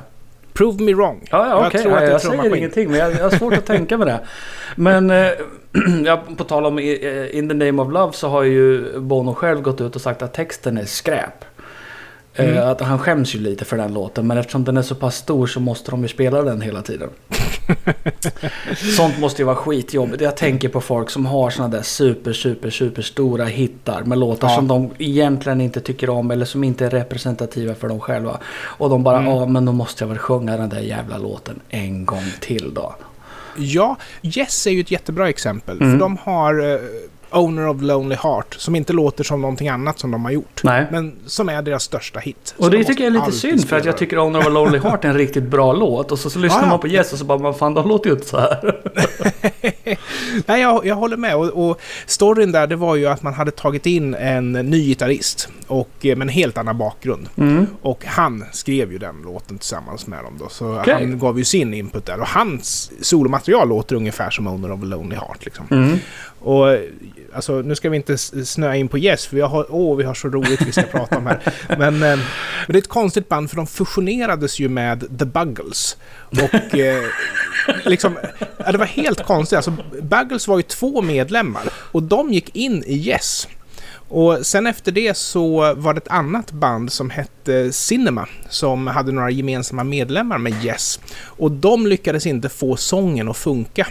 Prove 0.53 0.84
me 0.84 0.93
wrong. 0.93 1.27
Ja, 1.32 1.48
ja 1.48 1.70
Jag 1.74 1.84
tror 1.84 1.93
att 1.93 2.01
Ja, 2.01 2.08
är 2.08 2.12
jag 2.12 2.22
säger 2.22 2.55
ingenting, 2.55 2.91
men 2.91 3.00
jag, 3.00 3.13
jag 3.13 3.24
har 3.24 3.29
svårt 3.29 3.53
att 3.53 3.65
tänka 3.65 3.98
med 3.98 4.08
det. 4.08 4.20
Men 4.75 5.10
eh, 5.12 5.32
ja, 6.05 6.24
på 6.38 6.43
tal 6.43 6.65
om 6.65 6.79
eh, 6.79 7.38
In 7.38 7.50
the 7.50 7.55
Name 7.55 7.82
of 7.82 7.93
Love 7.93 8.13
så 8.13 8.27
har 8.29 8.43
ju 8.43 9.00
Bono 9.00 9.34
själv 9.34 9.62
gått 9.62 9.82
ut 9.82 9.96
och 9.96 10.01
sagt 10.01 10.22
att 10.22 10.34
texten 10.34 10.77
är 10.77 10.86
skräp. 10.86 11.46
Eh, 12.36 12.50
Mm. 12.50 12.67
Att 12.70 12.82
han 12.82 13.00
skäms 13.00 13.36
ju 13.36 13.39
lite 13.39 13.65
för 13.65 13.77
den 13.77 13.93
låten, 13.93 14.27
men 14.27 14.38
eftersom 14.38 14.63
den 14.63 14.77
är 14.77 14.82
så 14.82 14.96
pass 14.96 15.15
stor 15.15 15.48
så 15.48 15.60
måste 15.60 15.91
de 15.91 16.01
ju 16.01 16.08
spela 16.08 16.41
den 16.41 16.62
hela 16.62 16.82
tiden. 16.82 17.10
Sånt 18.98 19.20
måste 19.20 19.41
ju 19.41 19.46
vara 19.46 19.55
skitjobbigt. 19.55 20.22
Jag 20.22 20.38
tänker 20.38 20.70
på 20.70 20.82
folk 20.82 21.10
som 21.10 21.25
har 21.25 21.50
såna 21.50 21.67
där 21.67 21.82
super, 21.82 22.34
super, 22.34 22.70
super 22.70 23.01
stora 23.01 23.46
hittar 23.46 24.03
med 24.03 24.17
låtar 24.17 24.48
Ja. 24.50 24.55
som 24.55 24.67
de 24.67 24.91
egentligen 24.98 25.62
inte 25.62 25.79
tycker 25.82 26.10
om 26.10 26.32
eller 26.32 26.46
som 26.46 26.63
inte 26.63 26.86
är 26.86 26.89
representativa 26.89 27.75
för 27.75 27.88
dem 27.88 28.00
själva. 28.00 28.39
Och 28.55 28.89
de 28.89 29.03
bara, 29.03 29.24
ja 29.24 29.46
men 29.46 29.65
då 29.65 29.72
måste 29.72 30.03
jag 30.03 30.10
väl 30.10 30.17
sjunga 30.17 30.58
den 30.58 30.70
där 30.70 30.79
jävla 30.79 31.17
låten 31.17 31.60
en 31.70 32.05
gång 32.05 32.25
till 32.39 32.74
då. 32.74 32.96
Ja, 33.58 33.96
Yes 34.22 34.67
är 34.67 34.72
ju 34.72 34.79
ett 34.82 34.91
jättebra 34.91 35.29
exempel. 35.29 35.82
Mm. 35.82 35.91
För 35.91 36.00
de 36.00 36.17
har 36.17 36.74
eh, 36.74 36.79
Owner 37.33 37.67
of 37.67 37.81
Lonely 37.81 38.15
Heart, 38.15 38.55
som 38.59 38.75
inte 38.75 38.93
låter 38.93 39.23
som 39.23 39.41
någonting 39.41 39.69
annat 39.69 39.99
som 39.99 40.11
de 40.11 40.25
har 40.25 40.31
gjort. 40.31 40.61
Nej. 40.63 40.87
Men 40.91 41.15
som 41.25 41.49
är 41.49 41.61
deras 41.61 41.83
största 41.83 42.19
hit. 42.19 42.55
Och 42.57 42.71
det 42.71 42.77
de 42.77 42.83
tycker 42.83 43.03
jag 43.03 43.15
är 43.15 43.19
lite 43.19 43.31
synd 43.31 43.67
för 43.67 43.77
att 43.77 43.85
jag 43.85 43.97
tycker 43.97 44.17
Owner 44.17 44.39
of 44.39 44.45
a 44.45 44.49
Lonely 44.49 44.79
Heart 44.79 45.05
är 45.05 45.09
en 45.09 45.17
riktigt 45.17 45.43
bra 45.43 45.73
låt. 45.73 46.11
Och 46.11 46.19
så, 46.19 46.29
så 46.29 46.39
lyssnar 46.39 46.61
ja. 46.61 46.67
man 46.67 46.79
på 46.79 46.87
Yes 46.87 47.13
och 47.13 47.19
så 47.19 47.25
bara, 47.25 47.37
man 47.37 47.53
fan 47.53 47.73
de 47.73 47.87
låter 47.87 48.09
ju 48.09 48.15
inte 48.15 48.27
så 48.27 48.37
här. 48.37 48.75
Nej, 50.45 50.61
jag, 50.61 50.85
jag 50.85 50.95
håller 50.95 51.17
med. 51.17 51.35
Och, 51.35 51.69
och 51.69 51.81
storyn 52.05 52.51
där, 52.51 52.67
det 52.67 52.75
var 52.75 52.95
ju 52.95 53.07
att 53.07 53.23
man 53.23 53.33
hade 53.33 53.51
tagit 53.51 53.85
in 53.85 54.13
en 54.13 54.51
ny 54.51 54.87
gitarrist. 54.87 55.49
Och, 55.67 55.89
eh, 56.01 56.15
med 56.15 56.25
en 56.25 56.29
helt 56.29 56.57
annan 56.57 56.77
bakgrund. 56.77 57.29
Mm. 57.35 57.67
Och 57.81 58.05
han 58.05 58.45
skrev 58.51 58.91
ju 58.91 58.97
den 58.97 59.21
låten 59.21 59.57
tillsammans 59.57 60.07
med 60.07 60.23
dem 60.23 60.33
då. 60.39 60.49
Så 60.49 60.79
Okej. 60.79 60.93
han 60.93 61.19
gav 61.19 61.37
ju 61.37 61.43
sin 61.43 61.73
input 61.73 62.05
där. 62.05 62.19
Och 62.19 62.27
hans 62.27 62.91
solomaterial 63.01 63.69
låter 63.69 63.95
ungefär 63.95 64.29
som 64.29 64.47
Owner 64.47 64.71
of 64.71 64.81
a 64.81 64.85
Lonely 64.85 65.15
Heart. 65.15 65.45
Liksom. 65.45 65.65
Mm. 65.71 65.99
Och 66.39 66.71
eh, 66.71 66.79
alltså, 67.33 67.61
nu 67.61 67.75
ska 67.75 67.89
vi 67.89 67.97
inte 67.97 68.17
snöa 68.17 68.75
in 68.75 68.87
på 68.87 68.97
Yes, 68.97 69.25
för 69.25 69.35
vi 69.35 69.41
har, 69.41 69.65
åh, 69.69 69.97
vi 69.97 70.03
har 70.03 70.13
så 70.13 70.29
roligt 70.29 70.61
vi 70.61 70.71
ska 70.71 70.81
prata 70.81 71.17
om 71.17 71.25
här. 71.25 71.39
Men, 71.77 72.03
eh, 72.03 72.25
det 72.67 72.73
är 72.73 72.77
ett 72.77 72.87
konstigt 72.87 73.29
band, 73.29 73.49
för 73.49 73.57
de 73.57 73.67
fusionerades 73.67 74.59
ju 74.59 74.69
med 74.69 75.19
The 75.19 75.25
Buggles. 75.25 75.97
Och 76.29 76.75
eh, 76.75 77.03
liksom, 77.85 78.17
det 78.71 78.77
var 78.77 78.85
helt 78.85 79.25
konstigt. 79.25 79.55
Alltså, 79.55 79.73
Buggles 80.17 80.48
var 80.48 80.58
ju 80.58 80.63
två 80.63 81.01
medlemmar 81.01 81.63
och 81.91 82.03
de 82.03 82.34
gick 82.34 82.55
in 82.55 82.84
i 82.84 83.08
Yes. 83.08 83.48
Och 84.10 84.46
sen 84.46 84.67
efter 84.67 84.91
det 84.91 85.17
så 85.17 85.74
var 85.74 85.93
det 85.93 85.98
ett 85.98 86.08
annat 86.08 86.51
band 86.51 86.91
som 86.91 87.10
hette 87.10 87.74
Cinema 87.74 88.27
som 88.50 88.88
hade 88.88 89.12
några 89.12 89.29
gemensamma 89.29 89.84
medlemmar 89.84 90.38
med 90.38 90.65
Yes. 90.65 91.00
Och 91.24 91.51
de 91.51 91.88
lyckades 91.88 92.25
inte 92.25 92.50
få 92.50 92.75
sången 92.75 93.29
att 93.29 93.38
funka. 93.38 93.88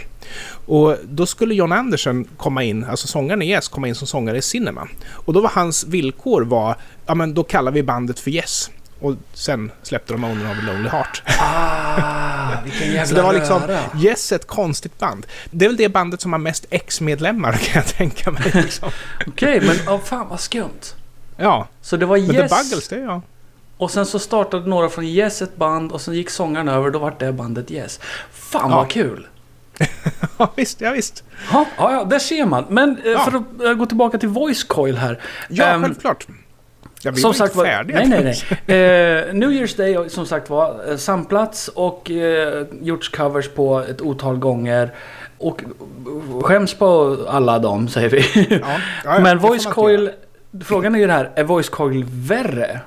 Och 0.65 0.95
då 1.03 1.25
skulle 1.25 1.55
John 1.55 1.71
Anderson 1.71 2.25
komma 2.37 2.63
in, 2.63 2.83
alltså 2.83 3.07
sångaren 3.07 3.41
i 3.41 3.49
Yes, 3.49 3.67
komma 3.67 3.87
in 3.87 3.95
som 3.95 4.07
sångare 4.07 4.37
i 4.37 4.41
Cinema. 4.41 4.87
Och 5.11 5.33
då 5.33 5.41
var 5.41 5.49
hans 5.49 5.85
villkor 5.85 6.41
var, 6.41 6.75
ja 7.05 7.15
men 7.15 7.33
då 7.33 7.43
kallar 7.43 7.71
vi 7.71 7.83
bandet 7.83 8.19
för 8.19 8.31
Yes. 8.31 8.69
Och 9.03 9.15
sen 9.33 9.71
släppte 9.83 10.13
de 10.13 10.23
Owner 10.23 10.51
of 10.51 10.57
a 10.57 10.61
Lonely 10.67 10.89
Heart. 10.89 11.23
Ah, 11.39 12.61
vilken 12.63 12.87
jävla 12.87 13.05
Så 13.05 13.15
det 13.15 13.21
var 13.21 13.33
liksom, 13.33 13.61
röra. 13.61 13.79
Yes, 14.01 14.31
ett 14.31 14.47
konstigt 14.47 14.99
band. 14.99 15.25
Det 15.51 15.65
är 15.65 15.69
väl 15.69 15.77
det 15.77 15.89
bandet 15.89 16.21
som 16.21 16.33
har 16.33 16.39
mest 16.39 16.65
ex-medlemmar 16.69 17.51
kan 17.63 17.81
jag 17.81 17.87
tänka 17.87 18.31
mig. 18.31 18.51
Liksom. 18.53 18.89
Okej, 19.27 19.61
men 19.61 19.95
oh, 19.95 20.01
fan 20.03 20.27
vad 20.29 20.39
skumt. 20.39 20.95
Ja, 21.37 21.67
Så 21.81 21.97
det 21.97 22.05
var 22.05 22.17
men 22.17 22.35
Yes 22.35 22.51
The 22.51 22.57
Buggles, 22.63 22.87
det 22.87 22.99
jag. 22.99 23.21
och 23.77 23.91
sen 23.91 24.05
så 24.05 24.19
startade 24.19 24.69
några 24.69 24.89
från 24.89 25.03
Yes 25.05 25.41
ett 25.41 25.55
band 25.55 25.91
och 25.91 26.01
sen 26.01 26.13
gick 26.13 26.29
sångaren 26.29 26.67
över 26.67 26.89
då 26.89 26.99
var 26.99 27.15
det 27.19 27.33
bandet 27.33 27.71
Yes. 27.71 27.99
Fan 28.31 28.69
Ja. 28.71 28.75
vad 28.77 28.89
kul! 28.89 29.27
Ja, 30.37 30.51
visst, 30.55 30.81
ja, 30.81 30.91
visst. 30.91 31.23
Ja, 31.51 31.65
ja, 31.77 31.91
ja, 31.93 32.03
där 32.03 32.19
ser 32.19 32.45
man. 32.45 32.65
Men 32.69 32.97
eh, 33.05 33.11
Ja. 33.11 33.19
för 33.19 33.37
att 33.37 33.61
eh, 33.65 33.73
gå 33.73 33.85
tillbaka 33.85 34.17
till 34.17 34.29
Voice 34.29 34.63
Coil 34.63 34.97
här. 34.97 35.21
Ja, 35.49 35.65
Ehm, 35.65 35.81
självklart. 35.83 36.27
Ja, 37.05 37.11
vi 37.11 37.21
som 37.21 37.27
var 37.27 37.33
sagt 37.33 37.55
var, 37.55 37.65
färdiga. 37.65 37.99
nej, 37.99 38.09
nej, 38.09 38.43
nej. 38.67 38.79
Eh, 38.79 39.33
New 39.33 39.51
Year's 39.51 39.77
Day 39.77 40.09
som 40.09 40.25
sagt 40.25 40.49
var 40.49 40.89
eh, 40.89 40.97
samplats 40.97 41.67
och 41.67 42.11
eh, 42.11 42.65
gjorts 42.81 43.09
covers 43.09 43.49
på 43.49 43.79
ett 43.79 44.01
otal 44.01 44.37
gånger. 44.37 44.93
Och 45.37 45.63
skäms 46.41 46.73
på 46.73 47.17
alla 47.29 47.59
dem, 47.59 47.87
säger 47.87 48.09
vi. 48.09 48.47
Ja, 48.49 48.57
ja, 48.61 48.79
ja, 49.03 49.19
Men 49.23 49.37
Voice 49.37 49.65
Coil, 49.65 50.09
frågan 50.65 50.95
är 50.95 50.99
ju 50.99 51.07
det 51.07 51.13
här, 51.13 51.31
är 51.35 51.43
Voice 51.43 51.69
Coil 51.69 52.05
värre 52.07 52.79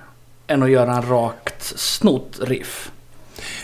än 0.46 0.62
att 0.62 0.70
göra 0.70 0.92
en 0.92 1.02
rakt 1.02 1.62
snott 1.62 2.38
riff? 2.42 2.90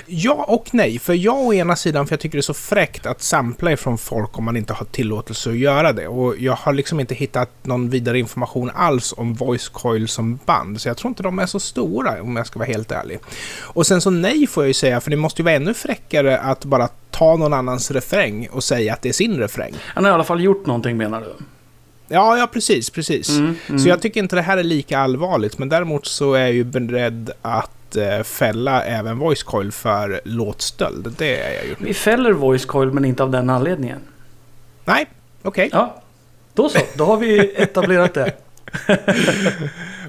Ja 0.07 0.45
och 0.49 0.69
nej, 0.73 0.99
för 0.99 1.15
jag 1.15 1.37
å 1.37 1.55
ena 1.55 1.77
sidan, 1.77 2.07
för 2.07 2.13
jag 2.13 2.21
tycker 2.21 2.39
det 2.39 2.41
är 2.41 2.43
så 2.43 2.55
fräckt 2.55 3.07
att 3.07 3.23
sampla 3.23 3.73
ifrån 3.73 3.99
folk 3.99 4.39
om 4.39 4.45
man 4.45 4.57
inte 4.57 4.73
har 4.73 4.87
tillåtelse 4.87 5.51
att 5.51 5.57
göra 5.57 5.93
det. 5.93 6.09
Och 6.09 6.39
jag 6.39 6.53
har 6.53 6.73
liksom 6.73 7.01
inte 7.01 7.15
hittat 7.15 7.51
någon 7.63 7.91
vidare 7.91 8.19
information 8.19 8.71
alls 8.75 9.15
om 9.17 9.35
Voice 9.35 9.69
Coil 9.69 10.09
som 10.09 10.39
band, 10.45 10.81
så 10.81 10.89
jag 10.89 10.97
tror 10.97 11.09
inte 11.09 11.23
de 11.23 11.39
är 11.39 11.47
så 11.47 11.61
stora 11.61 12.23
om 12.23 12.37
jag 12.37 12.47
ska 12.47 12.59
vara 12.59 12.69
helt 12.69 12.93
ärlig. 12.93 13.19
Och 13.61 13.87
sen 13.87 14.01
så 14.01 14.11
nej 14.11 14.47
får 14.47 14.65
jag 14.65 14.69
ju 14.69 14.75
säga, 14.75 15.01
för 15.01 15.11
det 15.11 15.17
måste 15.17 15.43
ju 15.43 15.45
vara 15.45 15.55
ännu 15.55 15.75
fräckare 15.75 16.39
att 16.39 16.65
bara 16.65 16.89
ta 17.11 17.37
någon 17.37 17.53
annans 17.53 17.91
refräng 17.91 18.49
och 18.53 18.65
säga 18.65 18.93
att 18.93 19.03
det 19.03 19.09
är 19.09 19.13
sin 19.13 19.39
refräng. 19.39 19.75
Han 19.79 20.05
har 20.05 20.11
i 20.11 20.15
alla 20.15 20.25
fall 20.25 20.45
gjort 20.45 20.67
någonting 20.67 20.97
menar 20.97 21.21
du? 21.21 21.45
Ja, 22.09 22.39
ja 22.39 22.47
precis, 22.53 22.91
precis. 22.91 23.29
Mm, 23.29 23.57
mm. 23.69 23.79
Så 23.79 23.89
jag 23.89 24.03
tycker 24.03 24.21
inte 24.21 24.37
det 24.37 24.43
här 24.43 24.59
är 24.59 24.63
lika 24.63 24.99
allvarligt, 24.99 25.59
men 25.59 25.69
däremot 25.69 26.07
så 26.07 26.35
är 26.35 26.41
jag 26.41 26.53
ju 26.53 26.65
beredd 26.65 27.31
att 27.43 27.71
eh, 27.97 28.23
fälla 28.23 28.85
även 28.85 29.19
Voice 29.19 29.43
Coil 29.43 29.73
för 29.73 30.21
låtstöld. 30.25 31.15
Det 31.19 31.41
är 31.41 31.55
jag 31.55 31.65
ju. 31.65 31.75
Vi 31.79 31.95
fäller 31.95 32.33
Voice 32.33 32.65
Coil 32.65 32.93
men 32.93 33.05
inte 33.05 33.23
av 33.23 33.31
den 33.31 33.51
anledningen. 33.51 34.01
Nej, 34.85 35.07
okej. 35.43 35.69
Ja, 35.73 36.03
då 36.55 36.69
så. 36.69 36.79
Då 36.95 37.05
har 37.05 37.17
vi 37.17 37.55
etablerat 37.57 38.15
det. 38.15 38.33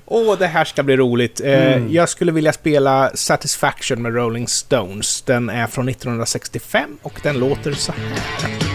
Åh, 0.05 0.37
det 0.39 0.47
här 0.47 0.65
ska 0.65 0.83
bli 0.83 0.97
roligt. 0.97 1.41
Eh, 1.41 1.53
Mm. 1.73 1.91
Jag 1.93 2.09
skulle 2.09 2.31
vilja 2.31 2.53
spela 2.53 3.11
Satisfaction 3.15 4.01
med 4.01 4.15
Rolling 4.15 4.47
Stones. 4.47 5.21
Den 5.21 5.49
är 5.49 5.67
från 5.67 5.89
1965 5.89 6.97
och 7.01 7.19
den 7.23 7.39
låter 7.39 7.73
så 7.73 7.91
här. 7.91 8.72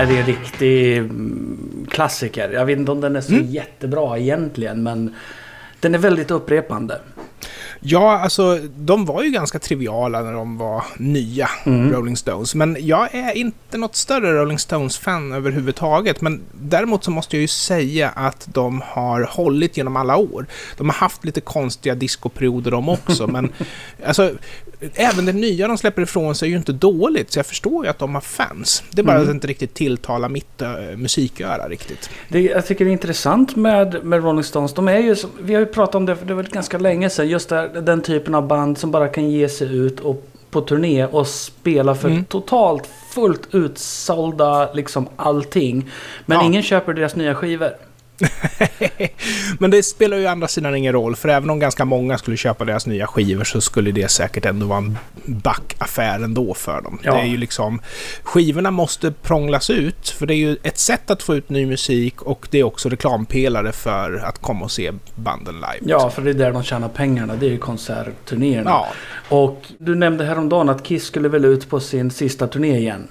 Är 0.00 0.06
det 0.06 0.18
en 0.18 0.26
riktig 0.26 0.96
mm, 0.98 1.86
klassiker? 1.90 2.50
Jag 2.50 2.66
vet 2.66 2.78
inte 2.78 2.92
om 2.92 3.00
den 3.00 3.16
är 3.16 3.20
så 3.20 3.32
Mm. 3.32 3.46
jättebra 3.46 4.18
egentligen 4.18 4.82
men 4.82 5.14
den 5.80 5.94
är 5.94 5.98
väldigt 5.98 6.30
upprepande. 6.30 7.00
Ja, 7.80 8.18
alltså 8.18 8.58
de 8.76 9.04
var 9.04 9.22
ju 9.22 9.30
ganska 9.30 9.58
triviala 9.58 10.22
när 10.22 10.32
de 10.32 10.58
var 10.58 10.84
nya, 10.96 11.48
Mm. 11.66 11.92
Rolling 11.92 12.16
Stones. 12.16 12.54
Men 12.54 12.76
jag 12.80 13.14
är 13.14 13.36
inte 13.36 13.78
något 13.78 13.96
större 13.96 14.32
Rolling 14.32 14.58
Stones-fan 14.58 15.32
överhuvudtaget. 15.32 16.20
Men 16.20 16.40
däremot 16.52 17.04
så 17.04 17.10
måste 17.10 17.36
jag 17.36 17.40
ju 17.40 17.48
säga 17.48 18.08
att 18.08 18.48
de 18.52 18.82
har 18.84 19.22
hållit 19.30 19.76
genom 19.76 19.96
alla 19.96 20.16
år. 20.16 20.46
De 20.76 20.88
har 20.88 20.94
haft 20.96 21.24
lite 21.24 21.40
konstiga 21.40 21.94
discoperioder 21.94 22.70
de 22.70 22.88
också, 22.88 23.26
men 23.26 23.52
alltså, 24.06 24.32
även 24.94 25.26
det 25.26 25.32
nya 25.32 25.68
de 25.68 25.78
släpper 25.78 26.02
ifrån 26.02 26.34
sig 26.34 26.48
är 26.48 26.50
ju 26.50 26.56
inte 26.56 26.72
dåligt, 26.72 27.32
så 27.32 27.38
jag 27.38 27.46
förstår 27.46 27.84
ju 27.84 27.90
att 27.90 27.98
de 27.98 28.14
har 28.14 28.20
fans. 28.20 28.82
Det 28.90 29.00
är 29.00 29.04
bara 29.04 29.12
Mm. 29.12 29.22
att 29.22 29.28
det 29.28 29.32
inte 29.34 29.46
riktigt 29.46 29.74
tilltalar 29.74 30.28
mitt 30.28 30.62
äh, 30.62 30.68
musiköra 30.96 31.68
riktigt. 31.68 32.10
Det, 32.28 32.40
jag 32.40 32.66
tycker 32.66 32.84
det 32.84 32.90
är 32.90 32.92
intressant 32.92 33.56
med, 33.56 34.04
med 34.04 34.24
Rolling 34.24 34.44
Stones. 34.44 34.74
De 34.74 34.88
är 34.88 34.98
ju, 34.98 35.16
vi 35.40 35.54
har 35.54 35.60
ju 35.60 35.66
pratat 35.66 35.94
om 35.94 36.06
det 36.06 36.16
för 36.16 36.26
det 36.26 36.34
var 36.34 36.42
ganska 36.42 36.78
länge 36.78 37.10
sedan. 37.10 37.28
Just 37.28 37.48
där, 37.48 37.68
den 37.80 38.02
typen 38.02 38.34
av 38.34 38.46
band 38.46 38.78
som 38.78 38.90
bara 38.90 39.08
kan 39.08 39.30
ge 39.30 39.48
sig 39.48 39.76
ut 39.76 40.00
och, 40.00 40.26
på 40.50 40.60
turné 40.60 41.04
och 41.06 41.26
spela 41.26 41.94
för 41.94 42.08
Mm. 42.08 42.24
totalt 42.24 42.88
fullt 43.10 43.54
utsålda 43.54 44.72
liksom 44.72 45.08
allting. 45.16 45.90
Men 46.26 46.38
Ja. 46.38 46.44
ingen 46.44 46.62
köper 46.62 46.94
deras 46.94 47.16
nya 47.16 47.34
skivor. 47.34 47.70
Men 49.58 49.70
det 49.70 49.82
spelar 49.82 50.16
ju 50.16 50.26
å 50.26 50.28
andra 50.28 50.48
sidan 50.48 50.74
ingen 50.74 50.92
roll, 50.92 51.16
för 51.16 51.28
även 51.28 51.50
om 51.50 51.58
ganska 51.58 51.84
många 51.84 52.18
skulle 52.18 52.36
köpa 52.36 52.64
deras 52.64 52.86
nya 52.86 53.06
skivor 53.06 53.44
så 53.44 53.60
skulle 53.60 53.92
det 53.92 54.10
säkert 54.10 54.44
ändå 54.44 54.66
vara 54.66 54.78
en 54.78 54.98
backaffär 55.24 56.20
ändå 56.20 56.54
för 56.54 56.80
dem. 56.80 56.98
Ja. 57.02 57.14
Det 57.14 57.20
är 57.20 57.24
ju 57.24 57.36
liksom... 57.36 57.80
Skivorna 58.22 58.70
måste 58.70 59.12
prånglas 59.12 59.70
ut, 59.70 60.08
för 60.08 60.26
det 60.26 60.34
är 60.34 60.36
ju 60.36 60.56
ett 60.62 60.78
sätt 60.78 61.10
att 61.10 61.22
få 61.22 61.34
ut 61.34 61.50
ny 61.50 61.66
musik 61.66 62.22
och 62.22 62.48
det 62.50 62.58
är 62.58 62.64
också 62.64 62.88
reklampelare 62.88 63.72
för 63.72 64.16
att 64.16 64.38
komma 64.38 64.64
och 64.64 64.70
se 64.70 64.92
banden 65.14 65.54
live. 65.54 65.92
Ja, 65.92 66.10
för 66.10 66.22
det 66.22 66.30
är 66.30 66.34
där 66.34 66.52
de 66.52 66.62
tjänar 66.62 66.88
pengarna. 66.88 67.36
Det 67.36 67.46
är 67.46 67.50
ju 67.50 67.58
konsertturnéerna. 67.58 68.70
Ja. 68.70 68.88
Och 69.28 69.64
du 69.78 69.94
nämnde 69.94 70.24
häromdagen 70.24 70.68
att 70.68 70.82
Kiss 70.82 71.04
skulle 71.04 71.28
väl 71.28 71.44
ut 71.44 71.70
på 71.70 71.80
sin 71.80 72.10
sista 72.10 72.48
turné 72.48 72.78
igen. 72.78 73.08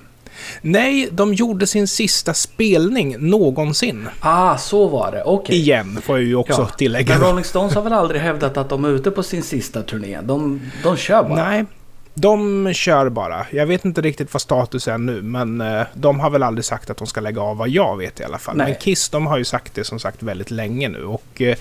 Nej, 0.62 1.10
de 1.12 1.34
gjorde 1.34 1.67
sin 1.67 1.88
sista 1.88 2.34
spelning 2.34 3.15
någonsin. 3.19 4.10
Ah, 4.19 4.58
så 4.58 4.88
var 4.88 5.12
det. 5.12 5.24
Okej. 5.24 5.55
Igen, 5.55 6.01
får 6.01 6.17
jag 6.17 6.27
ju 6.27 6.36
också 6.36 6.62
Ja. 6.62 6.75
tillägga. 6.77 7.17
Men 7.19 7.27
Rolling 7.29 7.46
Stones 7.46 7.75
har 7.75 7.81
väl 7.81 7.93
aldrig 7.93 8.22
hävdat 8.22 8.58
att 8.58 8.69
de 8.69 8.86
är 8.86 8.89
ute 8.89 9.12
på 9.12 9.24
sin 9.24 9.43
sista 9.43 9.81
turné? 9.84 10.19
De, 10.22 10.62
de 10.84 10.98
kör 10.98 11.24
bara. 11.24 11.50
Nej. 11.50 11.65
De 12.13 12.74
kör 12.74 13.10
bara. 13.10 13.46
Jag 13.51 13.65
vet 13.65 13.86
inte 13.86 14.01
riktigt 14.01 14.34
vad 14.34 14.41
status 14.41 14.88
är 14.88 14.98
nu, 14.98 15.22
men 15.22 15.62
eh, 15.62 15.81
de 15.93 16.19
har 16.19 16.29
väl 16.29 16.43
aldrig 16.43 16.65
sagt 16.65 16.89
att 16.89 16.98
de 16.98 17.08
ska 17.08 17.22
lägga 17.22 17.41
av 17.41 17.58
vad 17.58 17.69
jag 17.69 17.98
vet 17.98 18.19
i 18.19 18.24
alla 18.24 18.38
fall. 18.38 18.58
Nej. 18.58 18.65
Men 18.67 18.75
Kiss, 18.75 19.10
de 19.10 19.27
har 19.27 19.38
ju 19.38 19.43
sagt 19.46 19.75
det 19.75 19.84
som 19.84 20.00
sagt 20.00 20.24
väldigt 20.24 20.51
länge 20.51 20.89
nu 20.89 21.03
och 21.03 21.41
eh, 21.41 21.55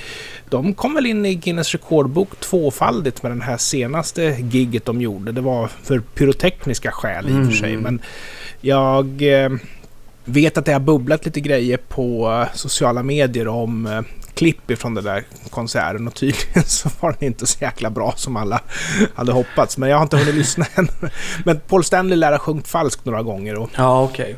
de 0.49 0.75
kom 0.75 0.95
väl 0.95 1.07
in 1.07 1.27
i 1.27 1.35
Guinness 1.35 1.73
rekordbok 1.73 2.41
tvåfaldigt 2.41 3.23
med 3.23 3.33
den 3.33 3.41
här 3.43 3.57
senaste 3.57 4.23
gigget 4.41 4.85
de 4.85 5.01
gjorde. 5.01 5.33
Det 5.33 5.41
var 5.41 5.69
för 5.83 5.99
pyrotekniska 6.15 6.91
skäl 6.91 7.29
i 7.29 7.43
och 7.43 7.47
för 7.47 7.53
sig, 7.59 7.71
Mm. 7.71 7.83
men 7.83 8.03
jag 8.61 9.23
eh, 9.23 9.51
vet 10.25 10.59
att 10.59 10.65
det 10.65 10.73
har 10.73 10.81
bubblat 10.81 11.25
lite 11.25 11.41
grejer 11.41 11.77
på 11.89 12.31
eh, 12.31 12.55
sociala 12.55 13.03
medier 13.03 13.49
om 13.49 13.87
eh, 13.87 14.01
klipp 14.35 14.71
ifrån 14.71 14.95
den 14.95 15.05
där 15.05 15.25
konserten 15.51 16.07
och 16.07 16.15
tydligen 16.15 16.63
så 16.67 16.89
var 17.01 17.17
den 17.19 17.29
inte 17.29 17.47
så 17.47 17.65
jäkla 17.65 17.91
bra 17.91 18.13
som 18.17 18.37
alla 18.37 18.61
hade 19.15 19.33
hoppats. 19.33 19.79
Men 19.79 19.89
jag 19.89 19.97
har 19.97 20.03
inte 20.03 20.17
hunnit 20.17 20.35
lyssna 20.35 20.67
än. 20.75 20.89
Men 21.45 21.61
Paul 21.69 21.85
Stanley 21.85 22.17
lär 22.17 22.33
ha 22.33 22.39
sjungit 22.39 22.69
falskt 22.69 23.05
några 23.05 23.23
gånger. 23.23 23.59
Och, 23.59 23.71
Ja, 23.77 24.03
okej. 24.03 24.37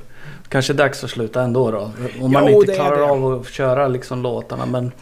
Kanske 0.50 0.73
dags 0.73 1.04
att 1.04 1.11
sluta 1.11 1.42
ändå 1.42 1.71
då. 1.71 1.90
Om 2.21 2.33
man 2.33 2.47
Jo, 2.47 2.61
inte 2.61 2.75
klarar 2.75 3.00
av 3.11 3.40
att 3.40 3.49
köra 3.49 3.88
liksom 3.88 4.23
låtarna. 4.23 4.66
Men 4.66 4.92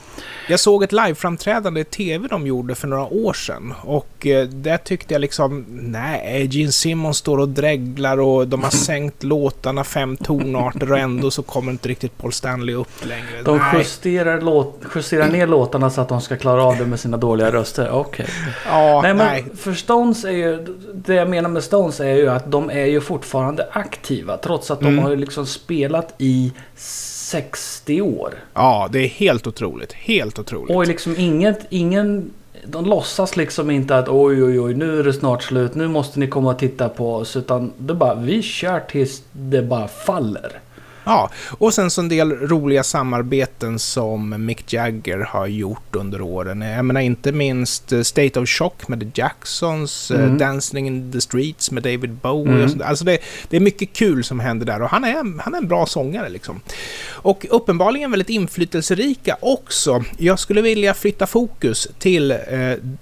jag 0.48 0.60
såg 0.60 0.82
ett 0.82 0.92
liveframträdande 0.92 1.80
i 1.80 1.84
TV 1.84 2.28
de 2.28 2.46
gjorde 2.46 2.74
för 2.74 2.88
några 2.88 3.04
år 3.06 3.32
sedan. 3.32 3.74
Och 3.82 4.26
eh, 4.26 4.44
där 4.48 4.76
tyckte 4.76 5.14
jag 5.14 5.20
liksom, 5.20 5.64
nej, 5.68 6.46
Gene 6.50 6.72
Simmons 6.72 7.16
står 7.16 7.38
och 7.38 7.48
dreglar 7.48 8.20
och 8.20 8.48
de 8.48 8.62
har 8.62 8.70
sänkt 8.70 9.22
låtarna 9.22 9.84
fem 9.84 10.16
tonarter 10.16 10.92
och 10.92 10.98
ändå 10.98 11.30
så 11.30 11.42
kommer 11.42 11.72
inte 11.72 11.88
riktigt 11.88 12.18
Paul 12.18 12.32
Stanley 12.32 12.74
upp 12.74 13.04
längre. 13.06 13.42
de 13.44 13.56
nej. 13.58 13.78
justerar, 13.78 14.40
låt, 14.40 14.80
justerar 14.94 15.28
ner 15.28 15.46
låtarna 15.46 15.90
så 15.90 16.00
att 16.00 16.08
de 16.08 16.20
ska 16.20 16.36
klara 16.36 16.64
av 16.64 16.76
det 16.78 16.86
med 16.86 17.00
sina 17.00 17.16
dåliga 17.16 17.52
röster. 17.52 17.90
Okej. 17.90 18.26
Ja, 18.66 19.00
Nej 19.02 19.14
nej. 19.14 19.42
men 19.46 19.56
för 19.56 19.72
Stones 19.74 20.24
är 20.24 20.30
ju... 20.30 20.66
Det 20.94 21.14
jag 21.14 21.28
menar 21.30 21.48
med 21.48 21.64
Stones 21.64 22.00
är 22.00 22.14
ju 22.14 22.28
att 22.28 22.50
de 22.52 22.70
är 22.70 22.84
ju 22.86 23.00
fortfarande 23.00 23.68
aktiva. 23.72 24.36
Trots 24.36 24.70
att 24.70 24.80
de 24.80 24.88
Mm. 24.88 25.04
har 25.04 25.10
ju 25.10 25.16
liksom 25.38 25.60
spelat 25.60 26.14
i 26.18 26.52
60 26.76 28.00
år. 28.00 28.34
Ja, 28.54 28.88
det 28.92 28.98
är 28.98 29.08
helt 29.08 29.46
otroligt. 29.46 29.92
Helt 29.92 30.38
otroligt. 30.38 30.76
Och 30.76 30.86
liksom 30.86 31.14
inget, 31.18 31.66
ingen... 31.70 32.30
De 32.66 32.86
låtsas 32.86 33.36
liksom 33.36 33.70
inte 33.70 33.98
att 33.98 34.08
oj 34.08 34.44
oj 34.44 34.60
oj 34.60 34.74
nu 34.74 35.00
är 35.00 35.04
det 35.04 35.12
snart 35.12 35.42
slut. 35.42 35.74
Nu 35.74 35.88
måste 35.88 36.20
ni 36.20 36.26
komma 36.26 36.50
och 36.50 36.58
titta 36.58 36.88
på 36.88 37.14
oss. 37.14 37.36
Utan 37.36 37.72
det 37.78 37.94
bara 37.94 38.14
vi 38.14 38.42
kör 38.42 38.80
tills 38.80 39.22
det 39.32 39.62
bara 39.62 39.88
faller. 39.88 40.60
Ja, 41.08 41.30
och 41.58 41.74
sen 41.74 41.90
så 41.90 42.00
en 42.00 42.08
del 42.08 42.32
roliga 42.32 42.82
samarbeten 42.82 43.78
som 43.78 44.46
Mick 44.46 44.72
Jagger 44.72 45.18
har 45.18 45.46
gjort 45.46 45.96
under 45.96 46.20
åren. 46.20 46.60
Jag 46.60 46.84
menar 46.84 47.00
inte 47.00 47.32
minst 47.32 47.92
eh, 47.92 48.02
State 48.02 48.40
of 48.40 48.48
Shock 48.48 48.88
med 48.88 49.00
The 49.00 49.20
Jacksons, 49.20 50.10
eh, 50.10 50.18
Mm. 50.24 50.38
Dancing 50.38 50.86
in 50.86 51.12
the 51.12 51.20
Streets 51.20 51.70
med 51.70 51.82
David 51.82 52.10
Bowie 52.10 52.52
Mm. 52.52 52.64
och 52.64 52.70
sånt. 52.70 52.82
Alltså 52.82 53.04
det, 53.04 53.18
det 53.48 53.56
är 53.56 53.60
mycket 53.60 53.92
kul 53.92 54.24
som 54.24 54.40
händer 54.40 54.66
där 54.66 54.82
och 54.82 54.88
han 54.90 55.04
är, 55.04 55.40
han 55.42 55.54
är 55.54 55.58
en 55.58 55.68
bra 55.68 55.86
sångare 55.86 56.28
liksom. 56.28 56.60
Och 57.06 57.46
uppenbarligen 57.50 58.10
väldigt 58.10 58.28
inflytelserika 58.30 59.36
också. 59.40 60.04
Jag 60.18 60.38
skulle 60.38 60.62
vilja 60.62 60.94
flytta 60.94 61.26
fokus 61.26 61.88
till 61.98 62.30
eh, 62.30 62.36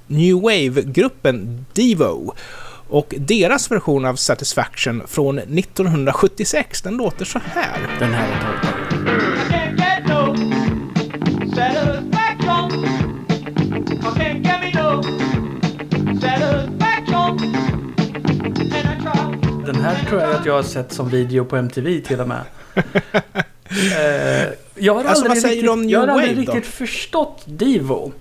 New 0.06 0.34
Wave-gruppen 0.42 1.64
Devo. 1.72 2.34
Och 2.88 3.14
deras 3.18 3.70
version 3.70 4.04
av 4.04 4.16
Satisfaction 4.16 5.02
från 5.06 5.38
1976, 5.38 6.82
den 6.82 6.96
låter 6.96 7.24
så 7.24 7.38
här. 7.54 7.78
Den 7.98 8.14
här 8.14 8.28
är. 8.28 8.86
Den 19.66 19.74
här 19.76 20.04
tror 20.08 20.20
jag 20.20 20.30
att 20.34 20.46
jag 20.46 20.54
har 20.54 20.62
sett 20.62 20.92
som 20.92 21.08
video 21.08 21.44
på 21.44 21.56
MTV 21.56 22.00
till 22.00 22.20
och 22.20 22.28
med. 22.28 22.42
eh, 22.74 24.52
jag 24.74 24.94
har 24.94 25.04
Alltså, 25.04 25.24
aldrig, 25.24 25.44
riktigt, 25.44 25.90
jag 25.90 26.00
har 26.00 26.08
aldrig 26.08 26.38
riktigt 26.38 26.66
förstått 26.66 27.42
Divo. 27.46 28.12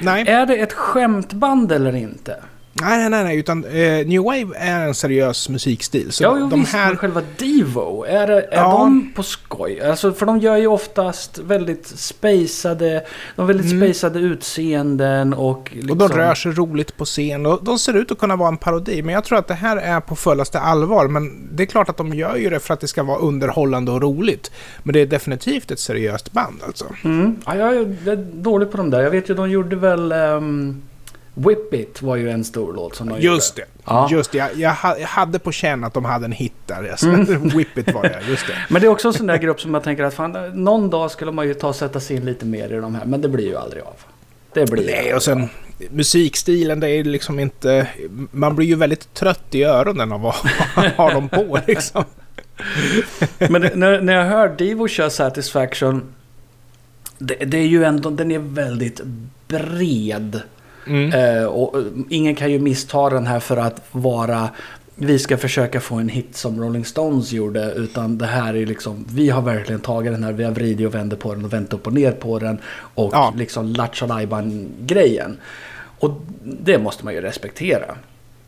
Nej, 0.00 0.28
Är 0.28 0.46
det 0.46 0.56
ett 0.56 0.72
skämtband 0.72 1.72
eller 1.72 1.94
inte? 1.96 2.36
Nej, 2.80 3.10
nej, 3.10 3.24
nej 3.24 3.38
utan 3.38 3.64
eh, 3.64 4.06
New 4.06 4.22
Wave 4.22 4.46
är 4.56 4.86
en 4.86 4.94
seriös 4.94 5.48
musikstil. 5.48 6.12
Så 6.12 6.22
ja, 6.24 6.36
jo, 6.40 6.48
de 6.48 6.60
visst, 6.60 6.72
här... 6.72 6.88
men 6.88 6.96
själva 6.96 7.22
Divo, 7.38 8.04
är, 8.08 8.28
är 8.28 8.46
Ja. 8.52 8.70
de 8.72 9.12
på 9.16 9.22
skoj? 9.22 9.80
Alltså, 9.80 10.12
för 10.12 10.26
de 10.26 10.38
gör 10.38 10.56
ju 10.56 10.66
oftast 10.66 11.38
väldigt 11.38 11.86
spacade, 11.86 13.04
de 13.36 13.46
väldigt 13.46 13.72
Mm. 13.72 13.94
spacade 13.94 14.18
utseenden 14.18 15.34
och 15.34 15.70
liksom... 15.72 15.90
Och 15.90 15.96
de 15.96 16.08
rör 16.08 16.34
sig 16.34 16.52
roligt 16.52 16.96
på 16.96 17.04
scen 17.04 17.46
och 17.46 17.64
de 17.64 17.78
ser 17.78 17.96
ut 17.96 18.10
att 18.10 18.18
kunna 18.18 18.36
vara 18.36 18.48
en 18.48 18.56
parodi. 18.56 19.02
Men 19.02 19.14
jag 19.14 19.24
tror 19.24 19.38
att 19.38 19.48
det 19.48 19.54
här 19.54 19.76
är 19.76 20.00
på 20.00 20.16
fullaste 20.16 20.60
allvar. 20.60 21.08
Men 21.08 21.48
det 21.52 21.62
är 21.62 21.66
klart 21.66 21.88
att 21.88 21.96
de 21.96 22.14
gör 22.14 22.36
ju 22.36 22.50
det 22.50 22.60
för 22.60 22.74
att 22.74 22.80
det 22.80 22.88
ska 22.88 23.02
vara 23.02 23.18
underhållande 23.18 23.92
och 23.92 24.02
roligt. 24.02 24.50
Men 24.82 24.92
det 24.92 25.00
är 25.00 25.06
definitivt 25.06 25.70
ett 25.70 25.80
seriöst 25.80 26.32
band 26.32 26.60
alltså. 26.66 26.84
Mm. 27.04 27.36
Ja, 27.46 27.56
jag 27.56 27.74
är 27.76 28.16
dålig 28.42 28.70
på 28.70 28.76
de 28.76 28.90
där. 28.90 29.02
Jag 29.02 29.10
vet 29.10 29.30
ju, 29.30 29.34
de 29.34 29.50
gjorde 29.50 29.76
väl... 29.76 30.12
Um, 30.12 30.82
Whip 31.34 31.74
It 31.74 32.02
var 32.02 32.16
ju 32.16 32.30
en 32.30 32.44
stor 32.44 32.72
låt 32.72 32.96
som 32.96 33.08
de 33.08 33.20
Just 33.20 33.58
gjorde. 33.58 33.68
det. 33.70 33.82
Ja. 33.86 34.08
Just 34.10 34.32
det. 34.32 34.38
Jag, 34.38 34.54
jag, 34.56 34.70
ha- 34.74 34.98
jag 34.98 35.06
hade 35.08 35.38
på 35.38 35.52
känn 35.52 35.84
att 35.84 35.94
de 35.94 36.04
hade 36.04 36.24
en 36.24 36.32
hit 36.32 36.52
där. 36.66 37.04
Mm. 37.04 37.48
Whip 37.56 37.78
It 37.78 37.94
var 37.94 38.02
det, 38.02 38.20
just 38.28 38.46
det. 38.46 38.54
Men 38.70 38.80
det 38.82 38.86
är 38.86 38.90
också 38.90 39.08
en 39.08 39.14
sån 39.14 39.26
där 39.26 39.36
grupp 39.38 39.60
som 39.60 39.74
jag 39.74 39.82
tänker 39.84 40.04
att 40.04 40.14
fan, 40.14 40.32
någon 40.64 40.90
dag 40.90 41.10
skulle 41.10 41.32
man 41.32 41.46
ju 41.48 41.54
ta 41.54 41.68
och 41.68 41.76
sätta 41.76 42.00
sig 42.00 42.16
in 42.16 42.24
lite 42.24 42.46
mer 42.46 42.72
i 42.72 42.76
de 42.76 42.94
här. 42.94 43.04
Men 43.04 43.20
det 43.20 43.28
blir 43.28 43.46
ju 43.46 43.56
aldrig 43.56 43.82
av. 43.82 43.94
Det 44.52 44.70
blir 44.70 44.86
Nej, 44.86 45.14
och 45.14 45.22
sen 45.22 45.42
av. 45.42 45.48
musikstilen, 45.90 46.80
det 46.80 46.88
är 46.90 47.04
liksom 47.04 47.38
inte... 47.38 47.86
Man 48.30 48.56
blir 48.56 48.66
ju 48.66 48.74
väldigt 48.74 49.14
trött 49.14 49.44
i 49.54 49.64
öronen 49.64 50.12
av 50.12 50.26
att 50.26 50.36
ha 50.96 51.12
dem 51.12 51.28
på 51.28 51.58
liksom. 51.66 52.04
Men 53.38 53.62
när, 53.74 54.00
när 54.00 54.12
jag 54.12 54.24
hör 54.24 54.48
Divo 54.48 54.88
köra 54.88 55.10
Satisfaction. 55.10 56.02
Det, 57.18 57.34
det 57.34 57.58
är 57.58 57.66
ju 57.66 57.84
ändå, 57.84 58.10
den 58.10 58.30
är 58.30 58.38
väldigt 58.38 59.00
bred. 59.48 60.40
Mm. 60.86 61.12
Eh, 61.12 61.44
och 61.44 61.78
eh, 61.78 61.84
ingen 62.08 62.34
kan 62.34 62.52
ju 62.52 62.58
missta 62.58 63.10
den 63.10 63.26
här 63.26 63.40
för 63.40 63.56
att 63.56 63.82
vara 63.92 64.48
vi 64.96 65.18
ska 65.18 65.36
försöka 65.36 65.80
få 65.80 65.94
en 65.94 66.08
hit 66.08 66.36
som 66.36 66.60
Rolling 66.62 66.84
Stones 66.84 67.32
gjorde. 67.32 67.72
Utan 67.72 68.18
det 68.18 68.26
här 68.26 68.56
är 68.56 68.66
liksom, 68.66 69.04
vi 69.14 69.30
har 69.30 69.42
verkligen 69.42 69.80
tagit 69.80 70.12
den 70.12 70.24
här, 70.24 70.32
vi 70.32 70.44
har 70.44 70.52
vridit 70.52 70.86
och 70.86 70.94
vänt 70.94 71.18
på 71.18 71.34
den 71.34 71.44
och 71.44 71.52
vänt 71.52 71.72
upp 71.72 71.86
och 71.86 71.92
ner 71.92 72.12
på 72.12 72.38
den. 72.38 72.58
Och 72.94 73.10
Ja. 73.14 73.34
liksom 73.36 73.66
Lattjo 73.72 74.06
grejen 74.80 75.36
Och 75.98 76.10
det 76.42 76.78
måste 76.78 77.04
man 77.04 77.14
ju 77.14 77.20
respektera. 77.20 77.94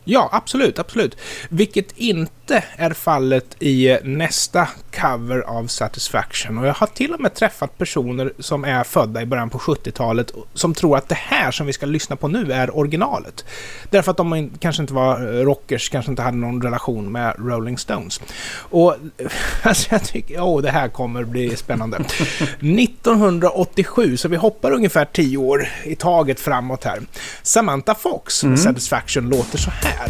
Ja, 0.09 0.29
absolut, 0.33 0.79
absolut. 0.79 1.17
Vilket 1.49 1.93
inte 1.97 2.65
är 2.77 2.91
fallet 2.91 3.63
i 3.63 3.99
nästa 4.05 4.69
cover 5.01 5.41
av 5.41 5.67
Satisfaction. 5.67 6.59
Och 6.59 6.67
jag 6.67 6.75
har 6.75 6.87
till 6.87 7.13
och 7.15 7.21
med 7.21 7.35
träffat 7.35 7.79
personer 7.79 8.33
som 8.39 8.65
är 8.65 8.85
födda 8.85 9.23
i 9.23 9.27
början 9.27 9.51
på 9.51 9.59
70-talet 9.59 10.33
som 10.55 10.75
tror 10.75 10.97
att 10.97 11.09
det 11.09 11.15
här 11.15 11.51
som 11.51 11.67
vi 11.67 11.73
ska 11.73 11.87
lyssna 11.87 12.17
på 12.17 12.29
nu 12.29 12.53
är 12.53 12.77
originalet. 12.77 13.45
Därför 13.91 14.11
att 14.11 14.17
de 14.17 14.51
kanske 14.61 14.83
inte 14.83 14.95
var 14.95 15.21
eh, 15.21 15.45
rockers, 15.45 15.89
kanske 15.89 16.11
inte 16.11 16.23
hade 16.23 16.37
någon 16.37 16.63
relation 16.63 17.13
med 17.13 17.35
Rolling 17.39 17.79
Stones. 17.79 18.21
Och 18.57 18.97
alltså 19.63 19.89
jag 19.91 20.05
tycker, 20.05 20.41
åh, 20.41 20.63
det 20.63 20.71
här 20.71 20.89
kommer 20.89 21.25
bli 21.25 21.57
spännande. 21.57 21.97
1987, 22.61 24.17
så 24.17 24.29
vi 24.29 24.37
hoppar 24.37 24.73
ungefär 24.73 25.05
10 25.05 25.37
år 25.37 25.69
i 25.85 25.95
taget 25.95 26.41
framåt 26.41 26.85
här. 26.85 27.01
Samantha 27.43 27.95
Fox 27.95 28.45
med 28.45 28.61
Satisfaction 28.61 29.29
låter 29.29 29.59
så 29.59 29.71
här. 29.71 29.96
I 29.99 30.01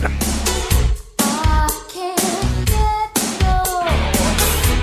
can't 1.95 2.67
get 2.67 3.15
no 3.43 3.59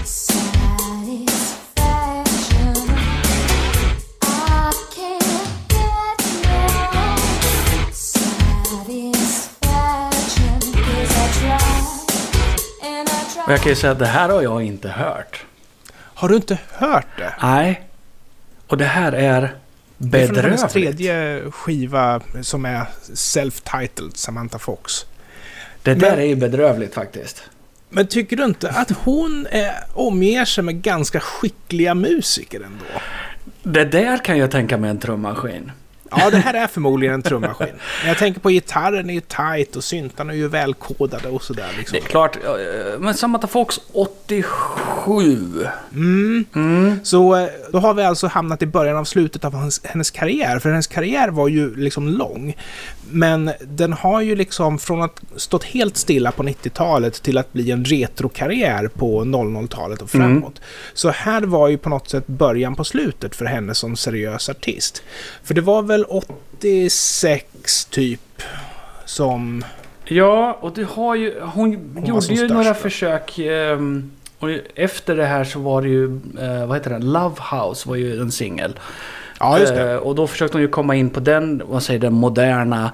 satisfaction. 0.05 2.77
I 4.21 4.23
can't 4.95 5.47
get 5.69 6.19
no 6.45 6.61
satisfaction 7.91 10.59
'cause 10.73 11.13
I 11.15 11.17
try 11.39 11.67
and 12.89 13.07
I 13.09 13.11
Och 13.45 13.51
jag 13.51 13.59
kan 13.61 13.69
ju 13.69 13.75
säga 13.75 13.91
att 13.91 13.99
det 13.99 14.05
här 14.05 14.29
har 14.29 14.41
jag 14.41 14.63
inte 14.63 14.89
hört. 14.89 15.45
Har 15.95 16.29
du 16.29 16.35
inte 16.35 16.57
hört 16.71 17.07
det? 17.17 17.33
Nej. 17.41 17.81
Och 18.67 18.77
det 18.77 18.85
här 18.85 19.11
är 19.11 19.55
Det 19.97 20.21
är 20.21 20.27
från 20.27 20.35
hennes 20.37 20.61
bedrövligt. 20.61 20.97
tredje 20.97 21.41
skiva 21.51 22.21
som 22.41 22.65
är 22.65 22.85
self-titled, 23.13 24.15
Samantha 24.15 24.59
Fox. 24.59 25.05
Det 25.83 25.93
där 25.95 26.09
Men- 26.11 26.19
är 26.19 26.23
ju 26.25 26.35
bedrövligt 26.35 26.93
faktiskt. 26.93 27.43
Men 27.89 28.07
tycker 28.07 28.37
du 28.37 28.43
inte 28.43 28.69
att 28.69 28.91
hon 28.91 29.47
är, 29.51 29.73
omger 29.93 30.45
sig 30.45 30.63
med 30.63 30.81
ganska 30.81 31.19
skickliga 31.19 31.95
musiker 31.95 32.59
ändå? 32.61 32.85
Det 33.63 33.85
där 33.85 34.17
kan 34.17 34.37
jag 34.37 34.51
tänka 34.51 34.77
mig 34.77 34.89
en 34.89 34.99
trummaskin. 34.99 35.71
Ja, 36.17 36.29
det 36.29 36.37
här 36.37 36.53
är 36.53 36.67
förmodligen 36.67 37.13
en 37.13 37.21
trummaskin. 37.21 37.73
Men 38.01 38.07
jag 38.07 38.17
tänker 38.17 38.41
på 38.41 38.49
gitarren 38.49 39.09
är 39.09 39.13
ju 39.13 39.21
tight 39.21 39.75
och 39.75 39.83
syntarna 39.83 40.33
är 40.33 40.37
ju 40.37 40.47
välkodade 40.47 41.29
och 41.29 41.43
sådär 41.43 41.69
liksom. 41.77 41.99
Det 41.99 42.05
är 42.05 42.09
klart, 42.09 42.35
eh, 42.35 42.99
men 42.99 43.13
Samantha 43.13 43.47
Fox 43.47 43.79
87 43.91 44.43
87. 45.05 46.45
Så 47.03 47.35
eh, 47.35 47.47
då 47.71 47.79
har 47.79 47.93
vi 47.93 48.03
alltså 48.03 48.27
hamnat 48.27 48.61
i 48.61 48.65
början 48.65 48.97
av 48.97 49.03
slutet 49.03 49.45
av 49.45 49.53
hans, 49.53 49.81
hennes 49.83 50.11
karriär. 50.11 50.59
För 50.59 50.69
hennes 50.69 50.87
karriär 50.87 51.29
var 51.29 51.47
ju 51.47 51.75
liksom 51.75 52.07
lång. 52.07 52.55
Men 53.11 53.51
den 53.61 53.93
har 53.93 54.21
ju 54.21 54.35
liksom 54.35 54.79
från 54.79 55.01
att 55.01 55.21
stått 55.35 55.63
helt 55.63 55.97
stilla 55.97 56.31
på 56.31 56.43
90-talet 56.43 57.23
till 57.23 57.37
att 57.37 57.53
bli 57.53 57.71
en 57.71 57.85
retrokarriär 57.85 58.87
på 58.87 59.23
00-talet 59.23 60.01
och 60.01 60.09
framåt. 60.09 60.61
Så 60.93 61.09
här 61.09 61.41
var 61.41 61.67
ju 61.67 61.77
på 61.77 61.89
något 61.89 62.09
sätt 62.09 62.27
början 62.27 62.75
på 62.75 62.83
slutet 62.83 63.35
för 63.35 63.45
henne 63.45 63.73
som 63.75 63.95
seriös 63.95 64.49
artist. 64.49 65.03
För 65.43 65.53
det 65.53 65.61
var 65.61 65.81
väl 65.81 66.02
86 66.03 67.85
typ 67.85 68.41
som... 69.05 69.65
Ja, 70.05 70.57
och 70.61 70.73
du 70.73 70.85
har 70.85 71.15
ju... 71.15 71.41
Hon 71.41 71.93
var 71.93 72.07
gjorde 72.07 72.33
ju 72.33 72.47
några 72.47 72.73
försök. 72.73 73.39
ehm, 73.39 74.11
och 74.39 74.49
efter 74.75 75.15
det 75.15 75.25
här 75.25 75.43
så 75.43 75.59
var 75.59 75.81
det 75.81 75.87
ju... 75.87 76.19
eh, 76.39 76.65
vad 76.65 76.77
heter 76.77 76.89
den? 76.89 77.11
Love 77.11 77.35
House 77.51 77.89
var 77.89 77.95
ju 77.95 78.21
en 78.21 78.31
singel. 78.31 78.79
Ja, 79.39 79.59
just 79.59 79.75
det. 79.75 79.91
Eh, 79.91 79.97
och 79.97 80.15
då 80.15 80.27
försökte 80.27 80.57
hon 80.57 80.61
ju 80.61 80.67
komma 80.67 80.95
in 80.95 81.09
på 81.09 81.19
den, 81.19 81.61
vad 81.65 81.83
säger 81.83 81.99
den 81.99 82.13
moderna 82.13 82.91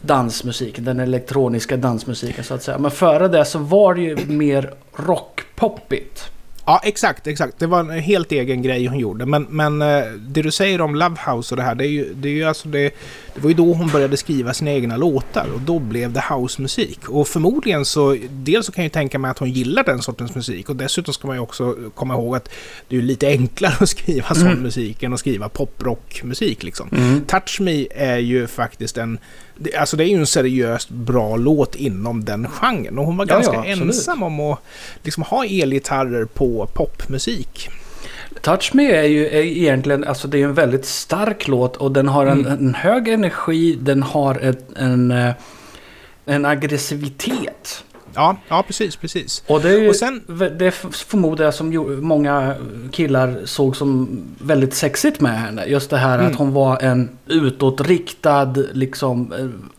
dansmusiken, 0.00 0.84
den 0.84 1.00
elektroniska 1.00 1.76
dansmusiken 1.76 2.44
så 2.44 2.54
att 2.54 2.62
säga. 2.62 2.78
Men 2.78 2.90
före 2.90 3.28
det 3.28 3.44
så 3.44 3.58
var 3.58 3.94
det 3.94 4.00
ju 4.00 4.16
mer 4.26 4.74
rockpoppigt. 4.96 6.30
Ja, 6.66 6.80
exakt, 6.84 7.26
exakt. 7.26 7.58
Det 7.58 7.66
var 7.66 7.80
en 7.80 7.90
helt 7.90 8.32
egen 8.32 8.62
grej 8.62 8.86
hon 8.86 8.98
gjorde. 8.98 9.26
Men, 9.26 9.46
men 9.50 9.82
eh, 9.82 10.04
det 10.12 10.42
du 10.42 10.50
säger 10.50 10.80
om 10.80 10.94
Love 10.94 11.16
House 11.26 11.54
och 11.54 11.56
det 11.56 11.62
här, 11.62 11.74
det 11.74 11.86
är 11.86 11.88
ju, 11.88 12.14
det 12.14 12.28
är 12.28 12.32
ju 12.32 12.44
alltså 12.44 12.68
det, 12.68 12.94
det 13.34 13.40
var 13.40 13.48
ju 13.48 13.54
då 13.54 13.72
hon 13.72 13.88
började 13.88 14.16
skriva 14.16 14.54
sina 14.54 14.70
egna 14.70 14.96
låtar 14.96 15.46
och 15.54 15.60
då 15.60 15.78
blev 15.78 16.12
det 16.12 16.24
housemusik. 16.28 17.08
Och 17.08 17.28
förmodligen 17.28 17.84
så, 17.84 18.16
dels 18.30 18.66
så 18.66 18.72
kan 18.72 18.84
jag 18.84 18.86
ju 18.86 18.92
tänka 18.92 19.18
mig 19.18 19.30
att 19.30 19.38
hon 19.38 19.50
gillar 19.50 19.84
den 19.84 20.02
sortens 20.02 20.34
musik 20.34 20.68
och 20.68 20.76
dessutom 20.76 21.14
ska 21.14 21.26
man 21.26 21.36
ju 21.36 21.42
också 21.42 21.76
komma 21.94 22.14
ihåg 22.14 22.36
att 22.36 22.48
det 22.88 22.96
är 22.96 23.02
lite 23.02 23.28
enklare 23.28 23.74
att 23.80 23.88
skriva 23.88 24.34
sån 24.34 24.62
musik 24.62 25.02
än 25.02 25.12
att 25.12 25.20
skriva 25.20 25.48
poprockmusik 25.48 26.62
liksom. 26.62 26.88
Touch 27.26 27.60
Me 27.60 27.86
är 27.90 28.18
ju 28.18 28.46
faktiskt 28.46 28.98
en, 28.98 29.18
det, 29.62 29.76
alltså 29.76 29.96
det 29.96 30.04
är 30.04 30.08
ju 30.08 30.18
en 30.18 30.26
seriöst 30.26 30.90
bra 30.90 31.36
låt 31.36 31.74
inom 31.74 32.24
den 32.24 32.48
genren 32.48 32.98
och 32.98 33.06
hon 33.06 33.16
var 33.16 33.26
Ja, 33.28 33.34
ganska 33.34 33.54
ja, 33.54 33.64
ensam 33.64 34.22
om 34.22 34.40
att 34.40 34.58
liksom 35.02 35.22
ha 35.22 35.44
elgitarrer 35.44 36.24
på 36.24 36.68
popmusik. 36.72 37.68
Touch 38.40 38.74
Me 38.74 38.90
är 38.90 39.02
ju 39.02 39.26
är 39.26 39.42
egentligen, 39.42 40.04
alltså 40.04 40.28
det 40.28 40.38
är 40.38 40.44
en 40.44 40.54
väldigt 40.54 40.84
stark 40.84 41.48
låt 41.48 41.76
och 41.76 41.92
den 41.92 42.08
har 42.08 42.26
en, 42.26 42.46
en 42.46 42.74
hög 42.74 43.08
energi, 43.08 43.78
den 43.80 44.02
har 44.02 44.34
ett, 44.34 44.64
en, 44.76 45.10
eh, 45.10 45.32
en 46.24 46.44
aggressivitet. 46.44 47.84
Ja, 48.14 48.36
ja 48.48 48.62
precis, 48.66 48.96
precis. 48.96 49.42
Och 49.46 49.60
det 49.60 49.70
är 49.70 49.78
ju, 49.78 49.88
Och 49.88 49.96
sen- 49.96 50.22
det 50.58 50.70
förmodar 50.92 51.44
jag 51.44 51.54
som 51.54 51.98
många 52.00 52.54
killar 52.92 53.40
såg 53.44 53.76
som 53.76 54.08
väldigt 54.38 54.74
sexigt 54.74 55.20
med 55.20 55.40
henne. 55.40 55.64
Just 55.66 55.90
det 55.90 55.96
här 55.96 56.18
Mm. 56.18 56.30
att 56.30 56.38
hon 56.38 56.52
var 56.52 56.82
en 56.82 57.08
utåtriktad, 57.26 58.54
liksom, 58.72 59.32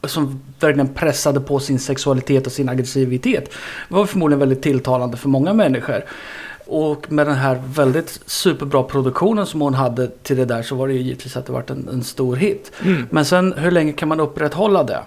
eh, 0.03 0.07
som 0.07 0.41
verkligen 0.59 0.87
pressade 0.87 1.39
på 1.39 1.59
sin 1.59 1.79
sexualitet 1.79 2.45
och 2.45 2.51
sin 2.53 2.69
aggressivitet. 2.69 3.45
Det 3.89 3.95
var 3.95 4.05
förmodligen 4.05 4.39
väldigt 4.39 4.61
tilltalande 4.61 5.17
för 5.17 5.29
många 5.29 5.53
människor. 5.53 6.03
Och 6.65 7.11
med 7.11 7.27
den 7.27 7.35
här 7.35 7.61
väldigt 7.75 8.19
superbra 8.25 8.83
produktionen 8.83 9.45
som 9.45 9.61
hon 9.61 9.73
hade 9.73 10.07
till 10.23 10.37
det 10.37 10.45
där 10.45 10.63
så 10.63 10.75
var 10.75 10.87
det 10.87 10.93
ju 10.93 11.01
givetvis 11.01 11.37
att 11.37 11.45
det 11.45 11.51
varit 11.51 11.69
en, 11.69 11.87
en 11.91 12.03
stor 12.03 12.35
hit. 12.35 12.71
Mm. 12.85 13.07
Men 13.09 13.25
sen 13.25 13.53
hur 13.57 13.71
länge 13.71 13.91
kan 13.93 14.07
man 14.09 14.19
upprätthålla 14.19 14.83
det? 14.83 14.99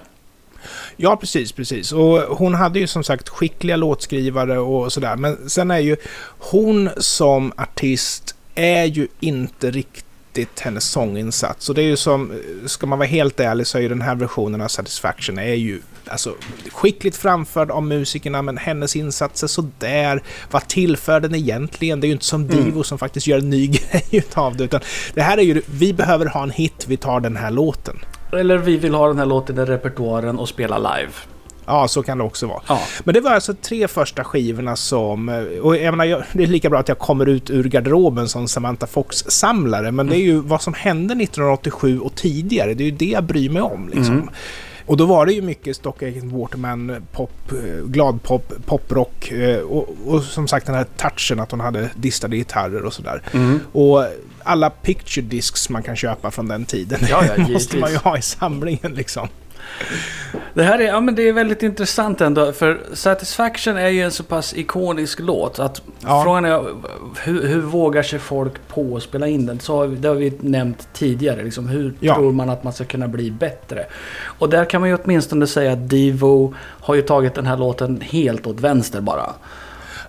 Ja, 0.96 1.16
precis, 1.16 1.52
precis. 1.52 1.92
Och 1.92 2.18
hon 2.18 2.54
hade 2.54 2.78
ju 2.78 2.86
som 2.86 3.04
sagt 3.04 3.28
skickliga 3.28 3.76
låtskrivare 3.76 4.58
och 4.58 4.92
sådär. 4.92 5.16
Men 5.16 5.48
sen 5.48 5.70
är 5.70 5.78
ju 5.78 5.96
hon 6.38 6.90
som 6.96 7.52
artist 7.56 8.34
är 8.54 8.84
ju 8.84 9.08
inte 9.20 9.70
riktigt 9.70 10.60
hennes 10.60 10.84
sånginsats. 10.84 11.68
Och 11.68 11.74
det 11.74 11.82
är 11.82 11.86
ju 11.86 11.96
som, 11.96 12.32
ska 12.66 12.86
man 12.86 12.98
vara 12.98 13.08
helt 13.08 13.40
ärlig 13.40 13.66
så 13.66 13.78
är 13.78 13.82
ju 13.82 13.88
den 13.88 14.02
här 14.02 14.14
versionen 14.14 14.60
av 14.60 14.68
Satisfaction 14.68 15.38
är 15.38 15.54
ju 15.54 15.80
alltså 16.08 16.34
skickligt 16.72 17.16
framförd 17.16 17.70
av 17.70 17.82
musikerna 17.82 18.42
men 18.42 18.56
hennes 18.58 18.96
insatser 18.96 19.46
sådär. 19.46 20.22
Vad 20.50 20.68
tillför 20.68 21.20
den 21.20 21.34
egentligen? 21.34 22.00
Det 22.00 22.06
är 22.06 22.08
ju 22.08 22.12
inte 22.12 22.24
som 22.24 22.46
Divo 22.46 22.82
som 22.82 22.98
faktiskt 22.98 23.26
gör 23.26 23.38
en 23.38 23.50
ny 23.50 23.66
grej 23.90 24.04
utav 24.10 24.56
det. 24.56 24.64
Utan 24.64 24.80
det 25.14 25.22
här 25.22 25.38
är 25.38 25.42
ju, 25.42 25.62
vi 25.66 25.92
behöver 25.92 26.26
ha 26.26 26.42
en 26.42 26.50
hit, 26.50 26.84
vi 26.88 26.96
tar 26.96 27.20
den 27.20 27.36
här 27.36 27.50
låten. 27.50 27.96
Eller 28.32 28.58
vi 28.58 28.76
vill 28.76 28.94
ha 28.94 29.08
den 29.08 29.18
här 29.18 29.26
låten 29.26 29.58
i 29.58 29.64
repertoaren 29.64 30.38
och 30.38 30.48
spela 30.48 30.78
live. 30.78 31.12
Ja, 31.66 31.88
så 31.88 32.02
kan 32.02 32.18
det 32.18 32.24
också 32.24 32.46
vara. 32.46 32.60
Ja. 32.68 32.80
Men 33.04 33.14
det 33.14 33.20
var 33.20 33.30
alltså 33.30 33.54
tre 33.54 33.88
första 33.88 34.24
skivorna 34.24 34.76
som... 34.76 35.28
Och 35.62 35.76
jag 35.76 35.96
menar, 35.96 36.26
det 36.32 36.42
är 36.42 36.46
lika 36.46 36.70
bra 36.70 36.78
att 36.80 36.88
jag 36.88 36.98
kommer 36.98 37.26
ut 37.26 37.50
ur 37.50 37.64
garderoben 37.64 38.28
som 38.28 38.48
Samantha 38.48 38.86
Fox-samlare, 38.86 39.92
men 39.92 40.06
det 40.06 40.16
är 40.16 40.22
ju 40.22 40.40
vad 40.40 40.62
som 40.62 40.74
hände 40.74 41.14
1987 41.14 42.00
och 42.00 42.14
tidigare, 42.14 42.74
det 42.74 42.82
är 42.82 42.86
ju 42.86 42.90
det 42.90 43.04
jag 43.04 43.24
bryr 43.24 43.50
mig 43.50 43.62
om. 43.62 43.90
Liksom. 43.94 44.30
Och 44.86 44.96
då 44.96 45.06
var 45.06 45.26
det 45.26 45.32
ju 45.32 45.42
mycket 45.42 45.76
Stock 45.76 46.02
Aitken 46.02 46.38
Waterman, 46.38 47.06
pop, 47.12 47.52
eh, 47.52 47.84
gladpop, 47.86 48.52
poprock 48.66 49.32
och, 49.64 49.76
och, 49.78 49.96
och 50.06 50.22
som 50.22 50.48
sagt 50.48 50.66
den 50.66 50.74
här 50.74 50.86
touchen 50.96 51.40
att 51.40 51.50
hon 51.50 51.60
hade 51.60 51.90
distade 51.94 52.36
gitarrer 52.36 52.84
och 52.84 52.92
sådär. 52.92 53.22
Och 53.72 54.04
alla 54.42 54.70
picture 54.70 55.26
discs 55.26 55.68
man 55.68 55.82
kan 55.82 55.96
köpa 55.96 56.30
från 56.30 56.48
den 56.48 56.64
tiden 56.64 57.00
Ja, 57.10 57.24
ja, 57.36 57.48
måste 57.52 57.76
man 57.76 57.90
ju 57.90 57.96
ha 57.96 58.18
i 58.18 58.22
samlingen 58.22 58.94
liksom. 58.94 59.28
Det 60.54 60.62
här 60.62 60.78
är, 60.78 60.82
ja, 60.86 61.00
men 61.00 61.14
det 61.14 61.28
är 61.28 61.32
väldigt 61.32 61.62
intressant 61.62 62.20
ändå. 62.20 62.52
För 62.52 62.80
Satisfaction 62.92 63.76
är 63.76 63.88
ju 63.88 64.02
en 64.02 64.10
så 64.10 64.22
pass 64.22 64.54
ikonisk 64.56 65.20
låt. 65.20 65.58
Att 65.58 65.82
Ja. 66.00 66.22
Frågan 66.24 66.44
är 66.44 66.64
hur, 67.22 67.46
hur 67.46 67.60
vågar 67.60 68.02
sig 68.02 68.18
folk 68.18 68.68
på 68.68 68.96
att 68.96 69.02
spela 69.02 69.26
in 69.28 69.46
den? 69.46 69.60
Så 69.60 69.76
har 69.76 69.86
vi, 69.86 69.96
det 69.96 70.08
har 70.08 70.14
vi 70.14 70.32
nämnt 70.40 70.88
tidigare. 70.92 71.42
Liksom, 71.44 71.68
hur 71.68 71.94
Ja. 72.00 72.14
tror 72.14 72.32
man 72.32 72.50
att 72.50 72.64
man 72.64 72.72
ska 72.72 72.84
kunna 72.84 73.08
bli 73.08 73.30
bättre? 73.30 73.86
Och 74.38 74.48
där 74.50 74.64
kan 74.64 74.80
man 74.80 74.90
ju 74.90 74.98
åtminstone 75.04 75.46
säga 75.46 75.72
att 75.72 75.88
Divo 75.90 76.54
har 76.58 76.94
ju 76.94 77.02
tagit 77.02 77.34
den 77.34 77.46
här 77.46 77.56
låten 77.56 78.00
helt 78.00 78.46
åt 78.46 78.60
vänster 78.60 79.00
bara. 79.00 79.32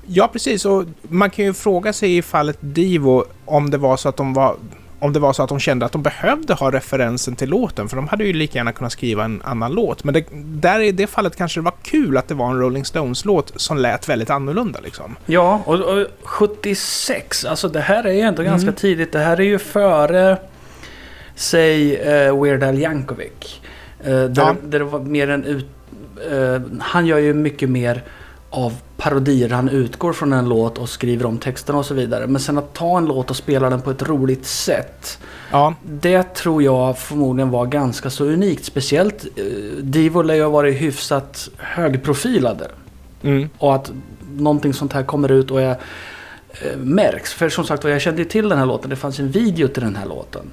Ja, 0.06 0.30
precis. 0.34 0.66
Och 0.66 0.84
man 1.02 1.30
kan 1.30 1.46
ju 1.46 1.54
fråga 1.54 1.94
sig 1.94 2.18
i 2.18 2.22
fallet 2.22 2.58
Divo 2.60 3.26
om 3.46 3.70
det 3.70 3.78
var 3.78 3.98
så 3.98 4.10
att 4.10 4.18
de 4.18 4.34
var 4.34 4.56
om 5.00 5.14
det 5.14 5.20
var 5.20 5.34
så 5.34 5.44
att 5.44 5.50
de 5.50 5.60
kände 5.60 5.86
att 5.86 5.92
de 5.92 6.02
behövde 6.04 6.54
ha 6.54 6.72
referensen 6.72 7.36
till 7.36 7.50
låten, 7.50 7.90
för 7.90 7.96
de 7.96 8.08
hade 8.08 8.24
ju 8.26 8.34
lika 8.34 8.58
gärna 8.58 8.72
kunnat 8.72 8.92
skriva 8.92 9.24
en 9.26 9.42
annan 9.46 9.72
låt. 9.74 10.04
Men 10.04 10.14
det, 10.14 10.24
där 10.62 10.80
i 10.80 10.92
det 10.92 11.08
fallet 11.08 11.36
kanske 11.36 11.60
det 11.60 11.64
var 11.64 11.74
kul 11.84 12.18
att 12.18 12.28
det 12.28 12.34
var 12.34 12.50
en 12.52 12.60
Rolling 12.60 12.86
Stones-låt 12.86 13.54
som 13.56 13.78
lät 13.78 14.10
väldigt 14.10 14.30
annorlunda 14.30 14.80
liksom. 14.84 15.16
Ja, 15.26 15.62
och, 15.66 15.80
och 15.80 16.06
76. 16.24 17.46
Alltså 17.46 17.68
det 17.70 17.80
här 17.80 18.04
är 18.04 18.14
ju 18.14 18.20
ändå 18.22 18.42
Mm. 18.42 18.52
ganska 18.54 18.72
tidigt. 18.72 19.12
Det 19.12 19.20
här 19.20 19.40
är 19.40 19.44
ju 19.46 19.60
före, 19.60 20.38
säg, 21.36 21.98
uh, 22.30 22.44
Weird 22.44 22.64
Al 22.64 22.78
Yankovic. 22.78 23.62
Eh, 24.04 24.06
där, 24.06 24.32
Ja. 24.36 24.56
där 24.64 24.80
det 24.80 24.86
var 24.86 25.00
mer 25.00 25.30
en 25.30 25.44
ut... 25.44 25.66
eh, 26.32 26.62
han 26.80 27.06
gör 27.06 27.18
ju 27.18 27.34
mycket 27.34 27.70
mer 27.70 28.04
av 28.58 28.74
parodier. 28.98 29.50
Han 29.50 29.70
utgår 29.70 30.14
från 30.14 30.34
en 30.34 30.50
låt 30.50 30.78
och 30.78 30.90
skriver 30.90 31.26
om 31.26 31.38
texterna 31.38 31.80
och 31.80 31.86
så 31.86 31.94
vidare. 31.94 32.28
Men 32.28 32.42
sen 32.42 32.58
att 32.58 32.74
ta 32.74 32.98
en 32.98 33.06
låt 33.06 33.30
och 33.30 33.36
spela 33.36 33.70
den 33.70 33.82
på 33.82 33.92
ett 33.92 34.02
roligt 34.04 34.46
sätt. 34.46 35.20
Ja, 35.52 35.74
Det 35.84 36.24
tror 36.24 36.64
jag 36.64 36.98
förmodligen 37.00 37.50
var 37.50 37.66
ganska 37.66 38.10
så 38.10 38.26
unikt. 38.26 38.66
Speciellt 38.66 39.26
uh, 39.40 39.84
Divo 39.84 40.22
lär 40.22 40.36
ju 40.36 40.44
ha 40.44 40.50
varit 40.50 40.82
hyfsat 40.82 41.50
högprofilade. 41.58 42.68
mm, 43.24 43.50
Och 43.58 43.76
att 43.76 43.92
någonting 44.32 44.74
sånt 44.74 44.94
här 44.94 45.04
kommer 45.04 45.32
ut 45.32 45.52
och 45.52 45.62
jag, 45.62 45.72
eh, 46.62 46.78
märks. 46.78 47.34
För 47.34 47.50
som 47.50 47.66
sagt 47.66 47.84
jag 47.84 48.02
kände 48.02 48.22
ju 48.22 48.28
till 48.28 48.50
den 48.50 48.58
här 48.58 48.66
låten. 48.66 48.90
Det 48.90 48.96
fanns 48.96 49.20
en 49.20 49.32
video 49.32 49.68
till 49.68 49.84
den 49.84 49.96
här 49.96 50.06
låten. 50.06 50.52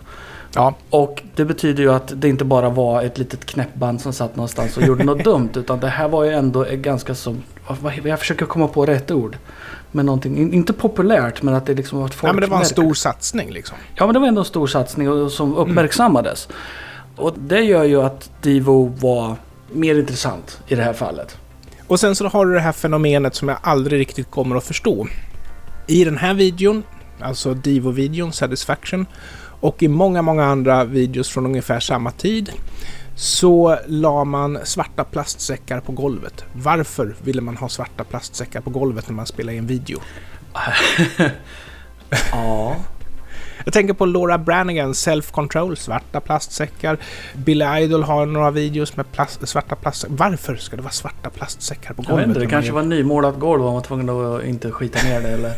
Ja, 0.55 0.75
Och 0.91 1.23
det 1.35 1.45
betyder 1.45 1.83
ju 1.83 1.93
att 1.93 2.13
det 2.17 2.29
inte 2.29 2.45
bara 2.45 2.69
var 2.71 3.03
ett 3.03 3.19
litet 3.19 3.45
knäppband 3.47 4.01
som 4.01 4.13
satt 4.13 4.37
någonstans 4.37 4.77
och 4.77 4.83
gjorde 4.83 5.05
något 5.05 5.25
dumt. 5.25 5.51
Utan 5.55 5.81
det 5.81 5.89
här 5.89 6.09
var 6.09 6.25
ju 6.25 6.31
ändå 6.31 6.67
ganska 6.71 7.15
så... 7.15 7.37
Jag 8.05 8.19
försöker 8.19 8.47
komma 8.47 8.69
på 8.69 8.87
rätt 8.87 9.11
ord. 9.11 9.37
Men 9.93 10.07
någonting, 10.07 10.39
in- 10.39 10.53
inte 10.53 10.73
populärt 10.73 11.43
men 11.43 11.55
att 11.55 11.67
det 11.67 11.75
liksom 11.75 11.99
var 11.99 12.07
ett 12.07 12.17
ja 12.23 12.33
men 12.33 12.41
det 12.41 12.47
var 12.47 12.59
en 12.59 12.65
stor 12.65 12.95
satsning 12.95 13.51
liksom. 13.51 13.77
Ja 13.95 14.07
men 14.07 14.15
det 14.15 14.21
var 14.21 14.27
ändå 14.27 14.41
en 14.41 14.45
stor 14.45 14.67
satsning 14.67 15.11
och, 15.11 15.31
som 15.33 15.57
uppmärksammades. 15.57 16.49
Och 17.17 17.35
det 17.39 17.61
gör 17.61 17.85
ju 17.85 18.03
att 18.03 18.31
Divo 18.43 18.93
var 19.01 19.37
mer 19.73 19.99
intressant 19.99 20.61
i 20.67 20.75
det 20.75 20.83
här 20.83 20.93
fallet. 20.93 21.37
Och 21.87 22.01
sen 22.01 22.17
så 22.17 22.29
har 22.29 22.47
du 22.47 22.55
det 22.55 22.61
här 22.61 22.73
fenomenet 22.73 23.35
som 23.35 23.49
jag 23.49 23.59
aldrig 23.63 24.01
riktigt 24.01 24.31
kommer 24.31 24.57
att 24.57 24.65
förstå. 24.65 25.07
I 25.87 26.05
den 26.05 26.19
här 26.19 26.35
videon, 26.35 26.83
alltså 27.21 27.55
Divo-videon, 27.55 28.33
Satisfaction, 28.33 29.07
och 29.65 29.83
i 29.83 29.89
många, 29.89 30.23
många 30.23 30.45
andra 30.45 30.85
videos 30.85 31.29
från 31.29 31.47
ungefär 31.47 31.81
samma 31.81 32.11
tid, 32.11 32.53
så 33.15 33.79
la 33.87 34.25
man 34.25 34.59
svarta 34.65 35.05
plastsäckar 35.05 35.81
på 35.81 35.93
golvet. 35.93 36.45
Varför 36.53 37.17
ville 37.23 37.41
man 37.41 37.57
ha 37.57 37.69
svarta 37.69 38.05
plastsäckar 38.05 38.61
på 38.61 38.71
golvet 38.71 39.09
när 39.09 39.15
man 39.15 39.27
spelade 39.27 39.57
in 39.57 39.67
video? 39.67 40.01
Ja. 42.33 42.77
Jag 43.65 43.73
tänker 43.73 43.95
på 43.95 44.07
Laura 44.07 44.39
Branigan, 44.39 44.95
Self 44.95 45.31
Control, 45.31 45.77
svarta 45.77 46.21
plastsäckar. 46.21 46.99
Billy 47.35 47.65
Idol 47.65 48.03
har 48.03 48.27
några 48.27 48.51
videos 48.51 48.97
med 48.97 49.13
plast, 49.13 49.49
svarta 49.49 49.77
plastsäckar. 49.77 50.15
Varför 50.17 50.57
ska 50.57 50.77
det 50.77 50.83
vara 50.83 50.93
svarta 50.93 51.31
plastsäckar 51.31 51.95
på 51.95 52.03
Jag 52.03 52.03
vet 52.03 52.11
golvet? 52.11 52.27
inte, 52.27 52.41
det 52.41 52.47
kanske 52.47 52.73
var 52.73 52.83
nymålat 52.83 53.39
golv 53.39 53.61
och 53.63 53.67
man 53.67 53.75
var 53.75 53.81
tvungen 53.81 54.11
att 54.11 54.45
inte 54.45 54.71
skita 54.71 55.03
ner 55.03 55.21
det 55.21 55.29
eller... 55.29 55.53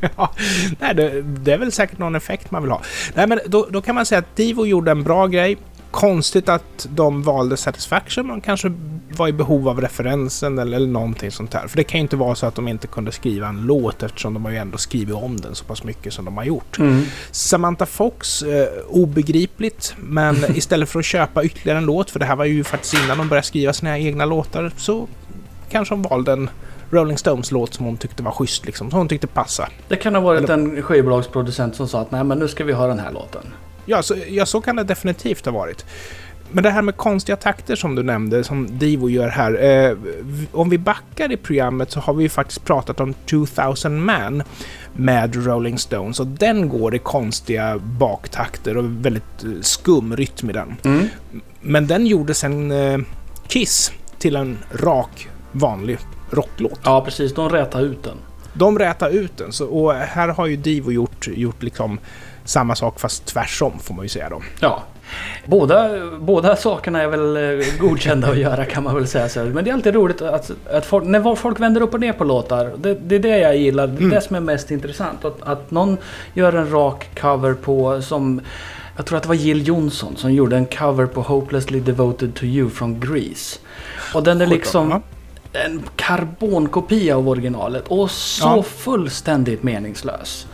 ja, 0.16 0.32
nej, 0.80 0.94
det, 0.94 1.22
det 1.22 1.52
är 1.52 1.58
väl 1.58 1.72
säkert 1.72 1.98
någon 1.98 2.14
effekt 2.14 2.50
man 2.50 2.62
vill 2.62 2.70
ha. 2.70 2.82
Nej, 3.14 3.26
men 3.26 3.40
då, 3.46 3.66
då 3.70 3.82
kan 3.82 3.94
man 3.94 4.06
säga 4.06 4.18
att 4.18 4.36
Divo 4.36 4.66
gjorde 4.66 4.90
en 4.90 5.02
bra 5.02 5.26
grej. 5.26 5.56
Konstigt 6.02 6.48
att 6.48 6.88
de 6.90 7.22
valde 7.22 7.56
Satisfaction. 7.56 8.26
Man 8.26 8.40
kanske 8.40 8.72
var 9.16 9.28
i 9.28 9.32
behov 9.32 9.68
av 9.68 9.80
referensen 9.80 10.58
eller, 10.58 10.76
eller 10.76 10.86
någonting 10.86 11.30
sånt 11.30 11.50
där. 11.50 11.68
För 11.68 11.76
det 11.76 11.84
kan 11.84 11.98
ju 11.98 12.02
inte 12.02 12.16
vara 12.16 12.34
så 12.34 12.46
att 12.46 12.54
de 12.54 12.68
inte 12.68 12.86
kunde 12.86 13.12
skriva 13.12 13.48
en 13.48 13.66
låt 13.66 14.02
eftersom 14.02 14.34
de 14.34 14.44
har 14.44 14.52
ju 14.52 14.58
ändå 14.58 14.78
skrivit 14.78 15.14
om 15.14 15.36
den 15.36 15.54
så 15.54 15.64
pass 15.64 15.84
mycket 15.84 16.12
som 16.12 16.24
de 16.24 16.36
har 16.36 16.44
gjort. 16.44 16.78
Mm. 16.78 17.04
Samantha 17.30 17.86
Fox, 17.86 18.42
eh, 18.42 18.68
obegripligt, 18.88 19.94
men 19.98 20.36
istället 20.56 20.88
för 20.88 20.98
att 20.98 21.04
köpa 21.04 21.44
ytterligare 21.44 21.78
en 21.78 21.84
låt, 21.84 22.10
för 22.10 22.18
det 22.18 22.26
här 22.26 22.36
var 22.36 22.44
ju 22.44 22.64
faktiskt 22.64 22.94
innan 23.04 23.18
de 23.18 23.28
började 23.28 23.46
skriva 23.46 23.72
sina 23.72 23.98
egna 23.98 24.24
låtar, 24.24 24.72
så 24.76 25.08
kanske 25.70 25.94
hon 25.94 26.02
valde 26.02 26.32
en 26.32 26.50
Rolling 26.90 27.18
Stones-låt 27.18 27.74
som 27.74 27.86
hon 27.86 27.96
tyckte 27.96 28.22
var 28.22 28.32
schysst, 28.32 28.66
liksom, 28.66 28.90
som 28.90 28.98
hon 28.98 29.08
tyckte 29.08 29.26
passa. 29.26 29.68
Det 29.88 29.96
kan 29.96 30.14
ha 30.14 30.22
varit 30.22 30.50
en 30.50 30.82
skivbolagsproducent 30.82 31.76
som 31.76 31.88
sa 31.88 32.00
att 32.00 32.10
nej 32.10 32.24
men 32.24 32.38
nu 32.38 32.48
ska 32.48 32.64
vi 32.64 32.72
ha 32.72 32.86
den 32.86 32.98
här 32.98 33.12
låten. 33.12 33.42
Ja 33.84 34.02
så, 34.02 34.14
ja, 34.28 34.46
så 34.46 34.60
kan 34.60 34.76
det 34.76 34.84
definitivt 34.84 35.44
ha 35.44 35.52
varit. 35.52 35.84
Men 36.52 36.64
det 36.64 36.70
här 36.70 36.82
med 36.82 36.96
konstiga 36.96 37.36
takter 37.36 37.76
som 37.76 37.94
du 37.94 38.02
nämnde, 38.02 38.44
som 38.44 38.78
Divo 38.78 39.10
gör 39.10 39.28
här. 39.28 39.64
Eh, 39.64 39.96
om 40.52 40.70
vi 40.70 40.78
backar 40.78 41.32
i 41.32 41.36
programmet 41.36 41.90
så 41.90 42.00
har 42.00 42.14
vi 42.14 42.22
ju 42.22 42.28
faktiskt 42.28 42.64
pratat 42.64 43.00
om 43.00 43.14
2000 43.14 44.04
Man 44.04 44.42
med 44.96 45.46
Rolling 45.46 45.78
Stones 45.78 46.20
och 46.20 46.26
den 46.26 46.68
går 46.68 46.94
i 46.94 46.98
konstiga 46.98 47.78
baktakter 47.78 48.76
och 48.76 48.84
väldigt 48.84 49.44
eh, 49.44 49.50
skum 49.60 50.16
rytm 50.16 50.50
i 50.50 50.52
den. 50.52 50.76
Mm. 50.84 51.08
Men 51.60 51.86
den 51.86 52.06
gjorde 52.06 52.34
sen 52.34 52.70
eh, 52.70 52.98
Kiss 53.46 53.92
till 54.18 54.36
en 54.36 54.58
rak, 54.72 55.28
vanlig 55.52 55.98
rocklåt. 56.30 56.80
Ja 56.84 57.04
precis, 57.04 57.34
de 57.34 57.48
rätade 57.48 57.84
ut 57.84 58.02
den. 58.02 58.16
De 58.52 58.78
rätar 58.78 59.10
ut 59.10 59.36
den, 59.36 59.52
så, 59.52 59.66
och 59.66 59.94
här 59.94 60.28
har 60.28 60.46
ju 60.46 60.56
Divo 60.56 60.92
gjort, 60.92 61.28
gjort 61.28 61.62
liksom 61.62 61.98
samma 62.44 62.74
sak 62.74 63.00
fast 63.00 63.26
tvärsom 63.26 63.78
får 63.78 63.94
man 63.94 64.04
ju 64.04 64.08
säga 64.08 64.28
då. 64.28 64.42
Ja. 64.60 64.82
Båda, 65.46 65.90
båda 66.18 66.56
sakerna 66.56 67.02
är 67.02 67.06
väl 67.06 67.36
eh, 67.36 67.66
godkända 67.80 68.28
att 68.28 68.38
göra 68.38 68.64
kan 68.64 68.84
man 68.84 68.94
väl 68.94 69.06
säga. 69.06 69.28
så. 69.28 69.44
Men 69.44 69.64
det 69.64 69.70
är 69.70 69.74
alltid 69.74 69.94
roligt 69.94 70.22
att, 70.22 70.50
att 70.70 70.86
folk, 70.86 71.04
när 71.04 71.34
folk 71.34 71.60
vänder 71.60 71.80
upp 71.80 71.94
och 71.94 72.00
ner 72.00 72.12
på 72.12 72.24
låtar. 72.24 72.72
Det, 72.76 72.94
det 72.94 73.14
är 73.14 73.20
det 73.20 73.38
jag 73.38 73.56
gillar. 73.56 73.86
Det 73.86 74.04
är 74.04 74.10
det 74.10 74.20
som 74.20 74.36
är 74.36 74.40
mest 74.40 74.70
intressant. 74.70 75.24
Att, 75.24 75.42
att 75.42 75.70
någon 75.70 75.96
gör 76.34 76.52
en 76.52 76.70
rak 76.70 77.20
cover 77.20 77.54
på 77.54 78.02
som... 78.02 78.40
Jag 78.96 79.06
tror 79.06 79.16
att 79.16 79.22
det 79.22 79.28
var 79.28 79.34
Jill 79.34 79.68
Johnson 79.68 80.16
som 80.16 80.32
gjorde 80.32 80.56
en 80.56 80.66
cover 80.66 81.06
på 81.06 81.22
Hopelessly 81.22 81.80
Devoted 81.80 82.34
to 82.34 82.44
You 82.44 82.70
från 82.70 83.00
Grease. 83.00 83.58
Och 84.14 84.22
den 84.22 84.40
är 84.40 84.46
liksom. 84.46 85.02
En 85.52 85.82
karbonkopia 85.96 87.16
av 87.16 87.28
originalet 87.28 87.84
och 87.88 88.10
så 88.10 88.44
Ja. 88.46 88.62
fullständigt 88.62 89.62
meningslös. 89.62 90.46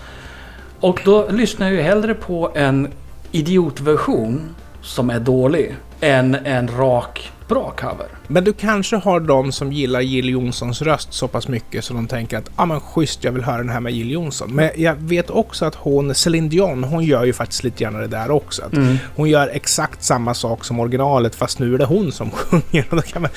Och 0.80 1.00
då 1.04 1.28
lyssnar 1.30 1.66
jag 1.66 1.76
ju 1.76 1.82
hellre 1.82 2.14
på 2.14 2.50
en 2.54 2.88
idiotversion 3.32 4.54
som 4.82 5.10
är 5.10 5.20
dålig 5.20 5.76
än 6.00 6.34
en 6.34 6.68
rak 6.68 7.32
bra 7.48 7.70
cover. 7.80 8.06
Men 8.26 8.44
du 8.44 8.52
kanske 8.52 8.96
har 8.96 9.20
de 9.20 9.52
som 9.52 9.72
gillar 9.72 10.00
Jill 10.00 10.28
Johnsons 10.28 10.82
röst 10.82 11.12
så 11.12 11.28
pass 11.28 11.48
mycket 11.48 11.84
så 11.84 11.94
de 11.94 12.06
tänker 12.06 12.38
att 12.38 12.50
ah, 12.56 12.66
men 12.66 12.80
schysst, 12.80 13.24
jag 13.24 13.32
vill 13.32 13.42
höra 13.44 13.56
den 13.58 13.68
här 13.68 13.80
med 13.80 13.92
Jill 13.92 14.10
Johnson. 14.10 14.54
Men 14.54 14.70
jag 14.76 14.94
vet 14.94 15.30
också 15.30 15.64
att 15.64 15.74
hon, 15.74 16.14
Celine 16.14 16.48
Dion, 16.48 16.84
hon 16.84 17.04
gör 17.04 17.24
ju 17.24 17.32
faktiskt 17.32 17.64
lite 17.64 17.84
grann 17.84 17.94
det 17.94 18.06
där 18.06 18.30
också. 18.30 18.62
Mm. 18.72 18.96
Hon 19.16 19.28
gör 19.30 19.48
exakt 19.48 20.02
samma 20.04 20.34
sak 20.34 20.64
som 20.64 20.80
originalet 20.80 21.34
fast 21.34 21.58
nu 21.58 21.74
är 21.74 21.78
det 21.78 21.84
hon 21.84 22.12
som 22.12 22.30
sjunger. 22.34 22.86
Och 22.90 22.96
då 22.96 23.02
kan 23.02 23.22
man, 23.22 23.30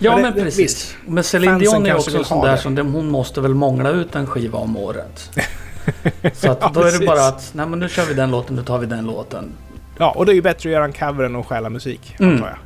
Ja 0.00 0.12
Men 0.12 0.22
men, 0.22 0.34
det- 0.34 0.42
precis. 0.42 0.58
visst. 0.60 0.96
Men 1.06 1.24
Fansen 1.24 1.58
Dion 1.58 1.86
är 1.86 1.94
också 1.96 2.18
en 2.18 2.24
sån 2.24 2.44
där 2.46 2.56
som 2.56 2.76
hon 2.94 3.08
måste 3.10 3.40
väl 3.40 3.54
mångla 3.54 3.90
ut 3.90 4.14
en 4.14 4.26
skiva 4.26 4.58
om 4.58 4.76
året. 4.76 5.30
Så 6.34 6.50
att 6.50 6.58
Ja, 6.60 6.70
då 6.74 6.80
är 6.80 6.98
det 7.00 7.06
bara 7.06 7.26
att, 7.26 7.50
nej 7.54 7.66
men 7.66 7.78
nu 7.78 7.88
kör 7.88 8.06
vi 8.06 8.14
den 8.14 8.30
låten, 8.30 8.56
nu 8.56 8.62
tar 8.62 8.78
vi 8.78 8.86
den 8.86 9.04
låten. 9.06 9.52
ja, 9.98 10.10
och 10.16 10.26
det 10.26 10.32
är 10.32 10.34
ju 10.34 10.42
bättre 10.42 10.68
att 10.68 10.72
göra 10.72 10.84
en 10.84 10.92
cover 10.92 11.24
än 11.24 11.36
att 11.36 11.46
stjäla 11.46 11.70
musik, 11.70 12.16
Mm. 12.20 12.34
antar 12.34 12.46
jag. 12.48 12.56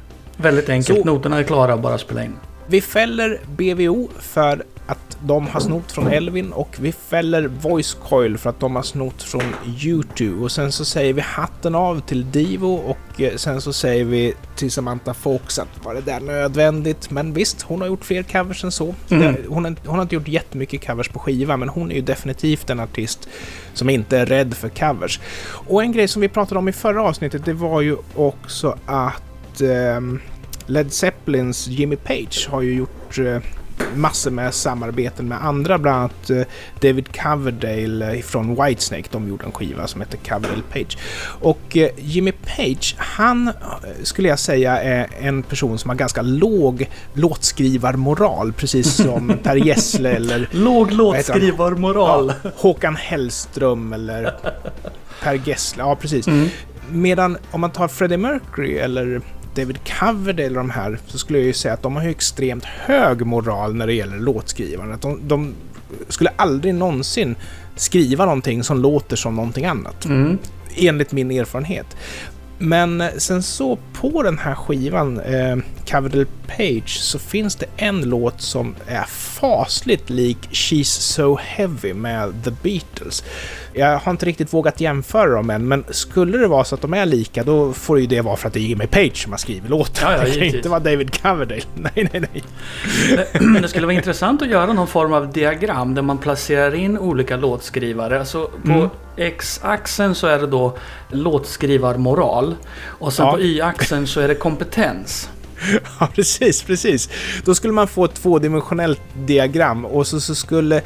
Väldigt 0.42 0.68
enkelt, 0.68 0.98
Så- 0.98 1.04
noterna 1.04 1.38
är 1.38 1.42
klara, 1.42 1.76
bara 1.76 1.98
spela 1.98 2.24
in. 2.24 2.36
Vi 2.66 2.80
fäller 2.80 3.40
BVO 3.56 4.08
för 4.18 4.62
att 4.86 5.18
de 5.22 5.46
har 5.46 5.60
snott 5.60 5.92
från 5.92 6.06
Elvin 6.06 6.52
och 6.52 6.76
vi 6.80 6.92
fäller 6.92 7.46
Voice 7.46 7.96
Coil 8.08 8.38
för 8.38 8.50
att 8.50 8.60
de 8.60 8.76
har 8.76 8.82
snott 8.82 9.22
från 9.22 9.42
YouTube. 9.84 10.44
Och 10.44 10.52
sen 10.52 10.72
så 10.72 10.84
säger 10.84 11.12
vi 11.12 11.20
hatten 11.20 11.74
av 11.74 12.00
till 12.00 12.30
Divo 12.30 12.74
och 12.74 13.20
eh, 13.20 13.36
sen 13.36 13.60
så 13.60 13.72
säger 13.72 14.04
vi 14.04 14.34
till 14.56 14.70
Samantha 14.70 15.14
Fox 15.14 15.58
att 15.58 15.68
var 15.84 15.94
det 15.94 16.00
där 16.00 16.20
nödvändigt? 16.20 17.10
Men 17.10 17.32
visst, 17.32 17.62
hon 17.62 17.80
har 17.80 17.88
gjort 17.88 18.04
fler 18.04 18.22
covers 18.22 18.64
än 18.64 18.72
så. 18.72 18.94
Mm. 19.10 19.36
Hon, 19.48 19.64
har, 19.64 19.76
hon 19.86 19.94
har 19.94 20.02
inte 20.02 20.14
gjort 20.14 20.28
jättemycket 20.28 20.86
covers 20.86 21.08
på 21.08 21.18
skiva, 21.18 21.56
men 21.56 21.68
hon 21.68 21.90
är 21.90 21.94
ju 21.94 22.00
definitivt 22.02 22.70
en 22.70 22.80
artist 22.80 23.28
som 23.74 23.90
inte 23.90 24.18
är 24.18 24.26
rädd 24.26 24.54
för 24.54 24.68
covers. 24.68 25.20
Och 25.68 25.82
en 25.82 25.92
grej 25.92 26.08
som 26.08 26.22
vi 26.22 26.28
pratade 26.28 26.58
om 26.58 26.68
i 26.68 26.72
förra 26.72 27.02
avsnittet, 27.02 27.44
det 27.44 27.52
var 27.52 27.80
ju 27.80 27.96
också 28.14 28.78
att 28.86 29.22
ehm, 29.60 30.20
Led 30.70 30.92
Zeppelins 30.92 31.66
Jimmy 31.66 31.96
Page 31.96 32.48
har 32.50 32.62
ju 32.62 32.74
gjort 32.74 33.18
eh, 33.18 33.38
massor 33.94 34.30
med 34.30 34.54
samarbeten 34.54 35.28
med 35.28 35.44
andra, 35.44 35.78
bland 35.78 35.96
annat 35.98 36.30
eh, 36.30 36.42
David 36.80 37.16
Coverdale 37.22 38.16
eh, 38.16 38.22
från 38.22 38.64
Whitesnake. 38.64 39.08
De 39.10 39.28
gjorde 39.28 39.44
en 39.44 39.52
skiva 39.52 39.86
som 39.86 40.00
heter 40.00 40.18
Coverdale 40.18 40.62
Page. 40.72 40.98
Och 41.40 41.76
Jimmy 41.96 42.32
Page, 42.32 42.94
han 42.98 43.50
skulle 44.02 44.28
jag 44.28 44.38
säga 44.38 44.82
är 44.82 45.08
en 45.20 45.42
person 45.42 45.78
som 45.78 45.88
har 45.90 45.96
ganska 45.96 46.22
låg 46.22 46.88
låtskrivarmoral, 47.14 48.52
precis 48.52 48.94
som 48.94 49.38
Per 49.42 49.56
Gessle 49.56 50.10
eller 50.10 50.48
Låg 50.50 50.92
låtskrivarmoral. 50.92 52.32
Ja, 52.42 52.50
Håkan 52.56 52.96
Hellström 52.96 53.92
eller 53.92 54.34
Per 55.22 55.48
Gessle. 55.48 55.82
Ja, 55.82 55.96
precis. 55.96 56.26
Mm. 56.26 56.48
Medan 56.90 57.38
om 57.50 57.60
man 57.60 57.70
tar 57.70 57.88
Freddie 57.88 58.16
Mercury 58.16 58.78
eller 58.78 59.20
David 59.60 59.78
Coverdale 60.00 60.46
eller 60.46 60.56
de 60.56 60.70
här 60.70 60.98
så 61.06 61.18
skulle 61.18 61.38
jag 61.38 61.46
ju 61.46 61.52
säga 61.52 61.74
att 61.74 61.82
de 61.82 61.96
har 61.96 62.02
ju 62.02 62.10
extremt 62.10 62.64
hög 62.64 63.26
moral 63.26 63.74
när 63.74 63.86
det 63.86 63.94
gäller 63.94 64.18
låtskrivande. 64.18 64.94
Att 64.94 65.02
de, 65.02 65.20
de 65.28 65.54
skulle 66.08 66.30
aldrig 66.36 66.74
någonsin 66.74 67.36
skriva 67.76 68.24
någonting 68.24 68.62
som 68.62 68.78
låter 68.78 69.16
som 69.16 69.36
någonting 69.36 69.64
annat. 69.64 70.04
Mm. 70.04 70.38
Enligt 70.76 71.12
min 71.12 71.30
erfarenhet. 71.30 71.96
Men 72.58 73.04
sen 73.18 73.42
så 73.42 73.78
på 73.92 74.22
den 74.22 74.38
här 74.38 74.54
skivan, 74.54 75.20
eh, 75.20 75.56
Coverdale 75.90 76.26
Page, 76.46 76.98
så 77.00 77.18
finns 77.18 77.56
det 77.56 77.66
en 77.76 78.00
låt 78.02 78.40
som 78.40 78.74
är 78.86 79.04
fasligt 79.08 80.10
lik 80.10 80.38
She's 80.52 80.84
So 81.00 81.36
Heavy 81.42 81.94
med 81.94 82.44
The 82.44 82.50
Beatles. 82.62 83.24
Jag 83.72 83.98
har 83.98 84.10
inte 84.12 84.26
riktigt 84.26 84.52
vågat 84.52 84.80
jämföra 84.80 85.30
dem 85.34 85.50
än, 85.50 85.68
men 85.68 85.84
skulle 85.90 86.38
det 86.38 86.48
vara 86.48 86.64
så 86.64 86.74
att 86.74 86.80
de 86.82 86.94
är 86.94 87.06
lika, 87.06 87.44
då 87.44 87.72
får 87.72 88.00
ju 88.00 88.06
det 88.06 88.20
vara 88.20 88.36
för 88.36 88.48
att 88.48 88.54
det 88.54 88.60
är 88.60 88.62
Jimmy 88.62 88.86
Page 88.86 89.16
som 89.22 89.32
har 89.32 89.38
skrivit 89.38 89.70
låten. 89.70 90.10
Ja, 90.10 90.16
ja, 90.16 90.24
det 90.24 90.30
kan 90.34 90.42
inte 90.44 90.68
vara 90.68 90.80
David 90.80 91.22
Coverdale. 91.22 91.62
Nej, 91.74 92.08
nej, 92.12 92.22
nej. 92.32 92.42
Men 93.40 93.62
det 93.62 93.68
skulle 93.68 93.86
vara 93.86 93.96
intressant 93.96 94.42
att 94.42 94.48
göra 94.48 94.72
någon 94.72 94.86
form 94.86 95.12
av 95.12 95.32
diagram 95.32 95.94
där 95.94 96.02
man 96.02 96.18
placerar 96.18 96.74
in 96.74 96.98
olika 96.98 97.36
låtskrivare. 97.36 98.18
Alltså 98.18 98.50
på 98.64 98.70
Mm. 98.72 98.88
X-axeln 99.16 100.14
så 100.14 100.26
är 100.26 100.38
det 100.38 100.46
då 100.46 100.76
låtskrivarmoral. 101.08 102.54
Och 102.84 103.12
sen 103.12 103.26
Ja. 103.26 103.32
på 103.32 103.40
Y-axeln 103.40 104.06
så 104.06 104.20
är 104.20 104.28
det 104.28 104.34
kompetens. 104.34 105.30
Ja, 106.00 106.08
precis, 106.14 106.62
precis. 106.62 107.08
Då 107.44 107.54
skulle 107.54 107.72
man 107.72 107.88
få 107.88 108.04
ett 108.04 108.14
tvådimensionellt 108.14 109.00
diagram 109.26 109.84
och 109.84 110.06
så, 110.06 110.20
så 110.20 110.34
skulle 110.34 110.80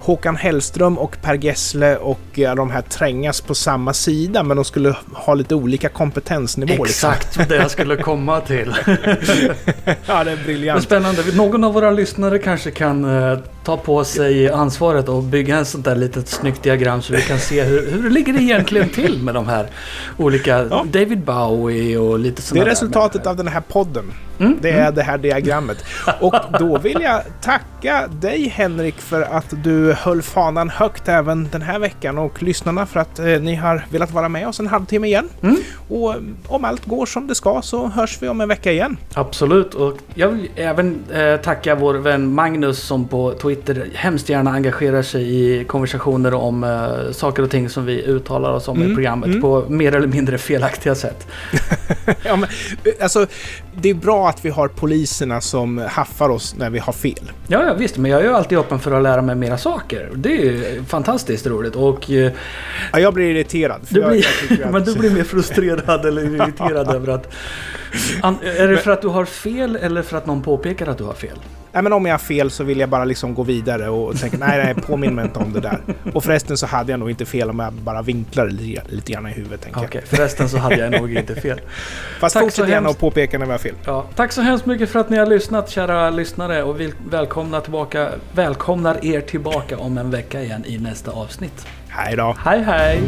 Håkan 0.00 0.36
Hellström 0.36 0.98
och 0.98 1.16
Per 1.22 1.34
Gessle 1.34 1.96
och 1.96 2.20
ja, 2.34 2.54
de 2.54 2.70
här 2.70 2.82
trängas 2.82 3.40
på 3.40 3.54
samma 3.54 3.92
sida, 3.92 4.42
men 4.42 4.56
de 4.56 4.64
skulle 4.64 4.94
ha 5.12 5.34
lite 5.34 5.54
olika 5.54 5.88
kompetensnivåer. 5.88 6.86
liksom. 6.86 7.10
Exakt 7.10 7.48
det 7.48 7.56
jag 7.56 7.70
skulle 7.70 7.96
komma 8.02 8.40
till. 8.40 8.74
Ja, 10.06 10.24
det 10.24 10.30
är 10.30 10.36
Men 10.36 10.44
briljant. 10.44 10.82
spännande. 10.82 11.22
Någon 11.34 11.64
av 11.64 11.72
våra 11.74 11.90
lyssnare 11.90 12.38
kanske 12.38 12.70
kan 12.70 13.04
eh, 13.04 13.38
ta 13.68 13.76
på 13.76 14.04
sig 14.04 14.50
ansvaret 14.50 15.08
och 15.08 15.22
bygga 15.22 15.56
en 15.56 15.64
sånt 15.64 15.84
där 15.84 15.96
litet 15.96 16.28
snyggt 16.28 16.62
diagram 16.62 17.02
så 17.02 17.12
vi 17.12 17.22
kan 17.22 17.38
se 17.38 17.62
hur, 17.62 17.90
hur 17.90 18.10
ligger 18.10 18.32
det 18.32 18.42
egentligen 18.42 18.88
till 18.88 19.22
med 19.22 19.34
de 19.34 19.48
här 19.48 19.66
olika 20.16 20.66
Ja. 20.70 20.84
David 20.92 21.20
Bowie 21.24 21.98
och 21.98 22.18
lite 22.18 22.36
Det 22.36 22.42
sådana 22.42 22.62
är 22.62 22.64
där 22.64 22.70
resultatet 22.70 23.14
människor. 23.14 23.30
av 23.30 23.36
den 23.36 23.48
här 23.48 23.60
podden. 23.60 24.12
Mm, 24.40 24.58
Det 24.60 24.70
är 24.70 24.92
det 24.92 25.02
här 25.02 25.18
diagrammet. 25.18 25.84
Och 26.20 26.34
då 26.58 26.78
vill 26.78 27.00
jag 27.02 27.22
tacka 27.42 28.08
dig 28.20 28.48
Henrik 28.48 28.94
för 29.00 29.22
att 29.22 29.54
du 29.64 29.92
höll 29.92 30.22
fanan 30.22 30.70
högt 30.70 31.08
även 31.08 31.48
den 31.52 31.62
här 31.62 31.78
veckan 31.78 32.18
och 32.18 32.42
lyssnarna 32.42 32.86
för 32.86 33.00
att 33.00 33.18
eh, 33.18 33.24
ni 33.26 33.54
har 33.54 33.84
velat 33.90 34.10
vara 34.12 34.28
med 34.28 34.48
oss 34.48 34.60
en 34.60 34.66
halvtimme 34.66 35.06
igen. 35.06 35.28
Mm. 35.42 35.56
Och 35.88 36.14
eh, 36.14 36.20
om 36.48 36.64
allt 36.64 36.84
går 36.86 37.06
som 37.06 37.26
det 37.26 37.34
ska 37.34 37.62
så 37.62 37.86
hörs 37.86 38.18
vi 38.22 38.28
om 38.28 38.40
en 38.40 38.48
vecka 38.48 38.72
igen. 38.72 38.96
Absolut. 39.14 39.74
Och 39.74 39.96
jag 40.14 40.28
vill 40.28 40.50
även 40.56 40.98
eh, 41.12 41.36
tacka 41.36 41.74
vår 41.74 41.94
vän 41.94 42.34
Magnus 42.34 42.78
som 42.82 43.08
på 43.08 43.32
Twitter 43.42 43.57
Twitter 43.66 43.88
hemskt 43.94 44.28
gärna 44.28 44.50
engagerar 44.50 45.02
sig 45.02 45.22
i 45.34 45.64
konversationer 45.64 46.34
om 46.34 46.64
eh, 46.64 47.12
saker 47.12 47.42
och 47.42 47.50
ting 47.50 47.68
som 47.68 47.86
vi 47.86 48.02
uttalar 48.06 48.52
oss 48.52 48.68
om 48.68 48.78
i 48.78 48.84
Mm, 48.84 48.96
programmet 48.96 49.26
mm. 49.26 49.40
på 49.40 49.64
mer 49.68 49.94
eller 49.94 50.06
mindre 50.06 50.38
felaktiga 50.38 50.94
sätt. 50.94 51.26
Ja, 52.24 52.36
men, 52.36 52.48
alltså, 53.00 53.26
det 53.74 53.90
är 53.90 53.94
bra 53.94 54.28
att 54.28 54.44
vi 54.44 54.50
har 54.50 54.68
poliserna 54.68 55.40
som 55.40 55.78
haffar 55.78 56.28
oss 56.28 56.54
när 56.58 56.70
vi 56.70 56.78
har 56.78 56.92
fel. 56.92 57.32
Ja, 57.46 57.64
ja 57.66 57.74
visst, 57.74 57.96
men 57.96 58.10
jag 58.10 58.20
är 58.20 58.24
ju 58.24 58.32
alltid 58.34 58.58
öppen 58.58 58.78
för 58.78 58.92
att 58.92 59.02
lära 59.02 59.22
mig 59.22 59.34
mera 59.34 59.58
saker. 59.58 60.10
Det 60.14 60.28
är 60.32 60.42
ju 60.42 60.84
fantastiskt 60.84 61.46
roligt 61.46 61.76
och 61.76 62.10
eh, 62.10 62.32
Ja, 62.92 62.98
jag 62.98 63.14
blir 63.14 63.30
irriterad. 63.30 63.80
du 63.88 64.00
jag, 64.00 64.10
blir, 64.10 64.26
jag 64.60 64.72
men 64.72 64.84
du 64.84 64.94
blir 64.94 65.10
mer 65.10 65.24
frustrerad 65.24 66.04
eller 66.06 66.22
irriterad 66.22 66.88
över 66.94 67.08
att... 67.12 67.34
An, 68.22 68.36
är 68.42 68.68
det 68.68 68.76
för 68.76 68.90
att 68.90 69.02
du 69.02 69.08
har 69.08 69.24
fel 69.24 69.76
eller 69.76 70.02
för 70.02 70.16
att 70.16 70.26
någon 70.26 70.42
påpekar 70.42 70.86
att 70.86 70.98
du 70.98 71.04
har 71.04 71.14
fel? 71.14 71.38
Nej, 71.72 71.82
men 71.82 71.92
om 71.92 72.06
jag 72.06 72.12
har 72.12 72.18
fel 72.18 72.50
så 72.50 72.64
vill 72.64 72.80
jag 72.80 72.88
bara 72.88 73.04
liksom 73.04 73.34
gå 73.34 73.42
vidare 73.42 73.88
och 73.88 74.16
tänka 74.20 74.36
nej, 74.36 74.64
nej, 74.64 74.74
påminn 74.74 75.14
mig 75.14 75.24
inte 75.24 75.38
om 75.38 75.52
det 75.52 75.60
där. 75.60 75.80
Och 76.14 76.24
förresten 76.24 76.56
så 76.56 76.66
hade 76.66 76.92
jag 76.92 77.00
nog 77.00 77.10
inte 77.10 77.26
fel 77.26 77.50
om 77.50 77.58
jag 77.58 77.72
bara 77.72 78.02
vinklade 78.02 78.50
lite, 78.50 78.82
lite 78.88 79.12
grann 79.12 79.26
i 79.26 79.30
huvudet, 79.30 79.60
tänker 79.60 79.84
Okej, 79.84 80.02
förresten 80.06 80.48
så 80.48 80.58
hade 80.58 80.76
jag 80.76 80.92
nog 81.00 81.12
inte 81.14 81.34
fel. 81.34 81.60
Fast 82.20 82.34
tack 82.34 82.42
så 82.42 82.46
fortsätt 82.46 82.68
gärna 82.68 82.88
att 82.88 82.98
påpeka 82.98 83.38
när 83.38 83.46
vi 83.46 83.52
har 83.52 83.58
fel. 83.58 83.74
Ja, 83.84 84.06
tack 84.14 84.32
så 84.32 84.42
hemskt 84.42 84.66
mycket 84.66 84.90
för 84.90 84.98
att 84.98 85.10
ni 85.10 85.16
har 85.16 85.26
lyssnat 85.26 85.70
kära 85.70 86.10
lyssnare 86.10 86.62
och 86.62 86.80
vi 86.80 86.92
välkomna 87.10 87.60
tillbaka, 87.60 88.10
välkomnar 88.32 89.04
er 89.04 89.20
tillbaka 89.20 89.78
om 89.78 89.98
en 89.98 90.10
vecka 90.10 90.42
igen 90.42 90.64
i 90.66 90.78
nästa 90.78 91.10
avsnitt. 91.10 91.66
Hej 91.88 92.16
då! 92.16 92.36
Hej 92.44 92.62
hej! 92.62 93.00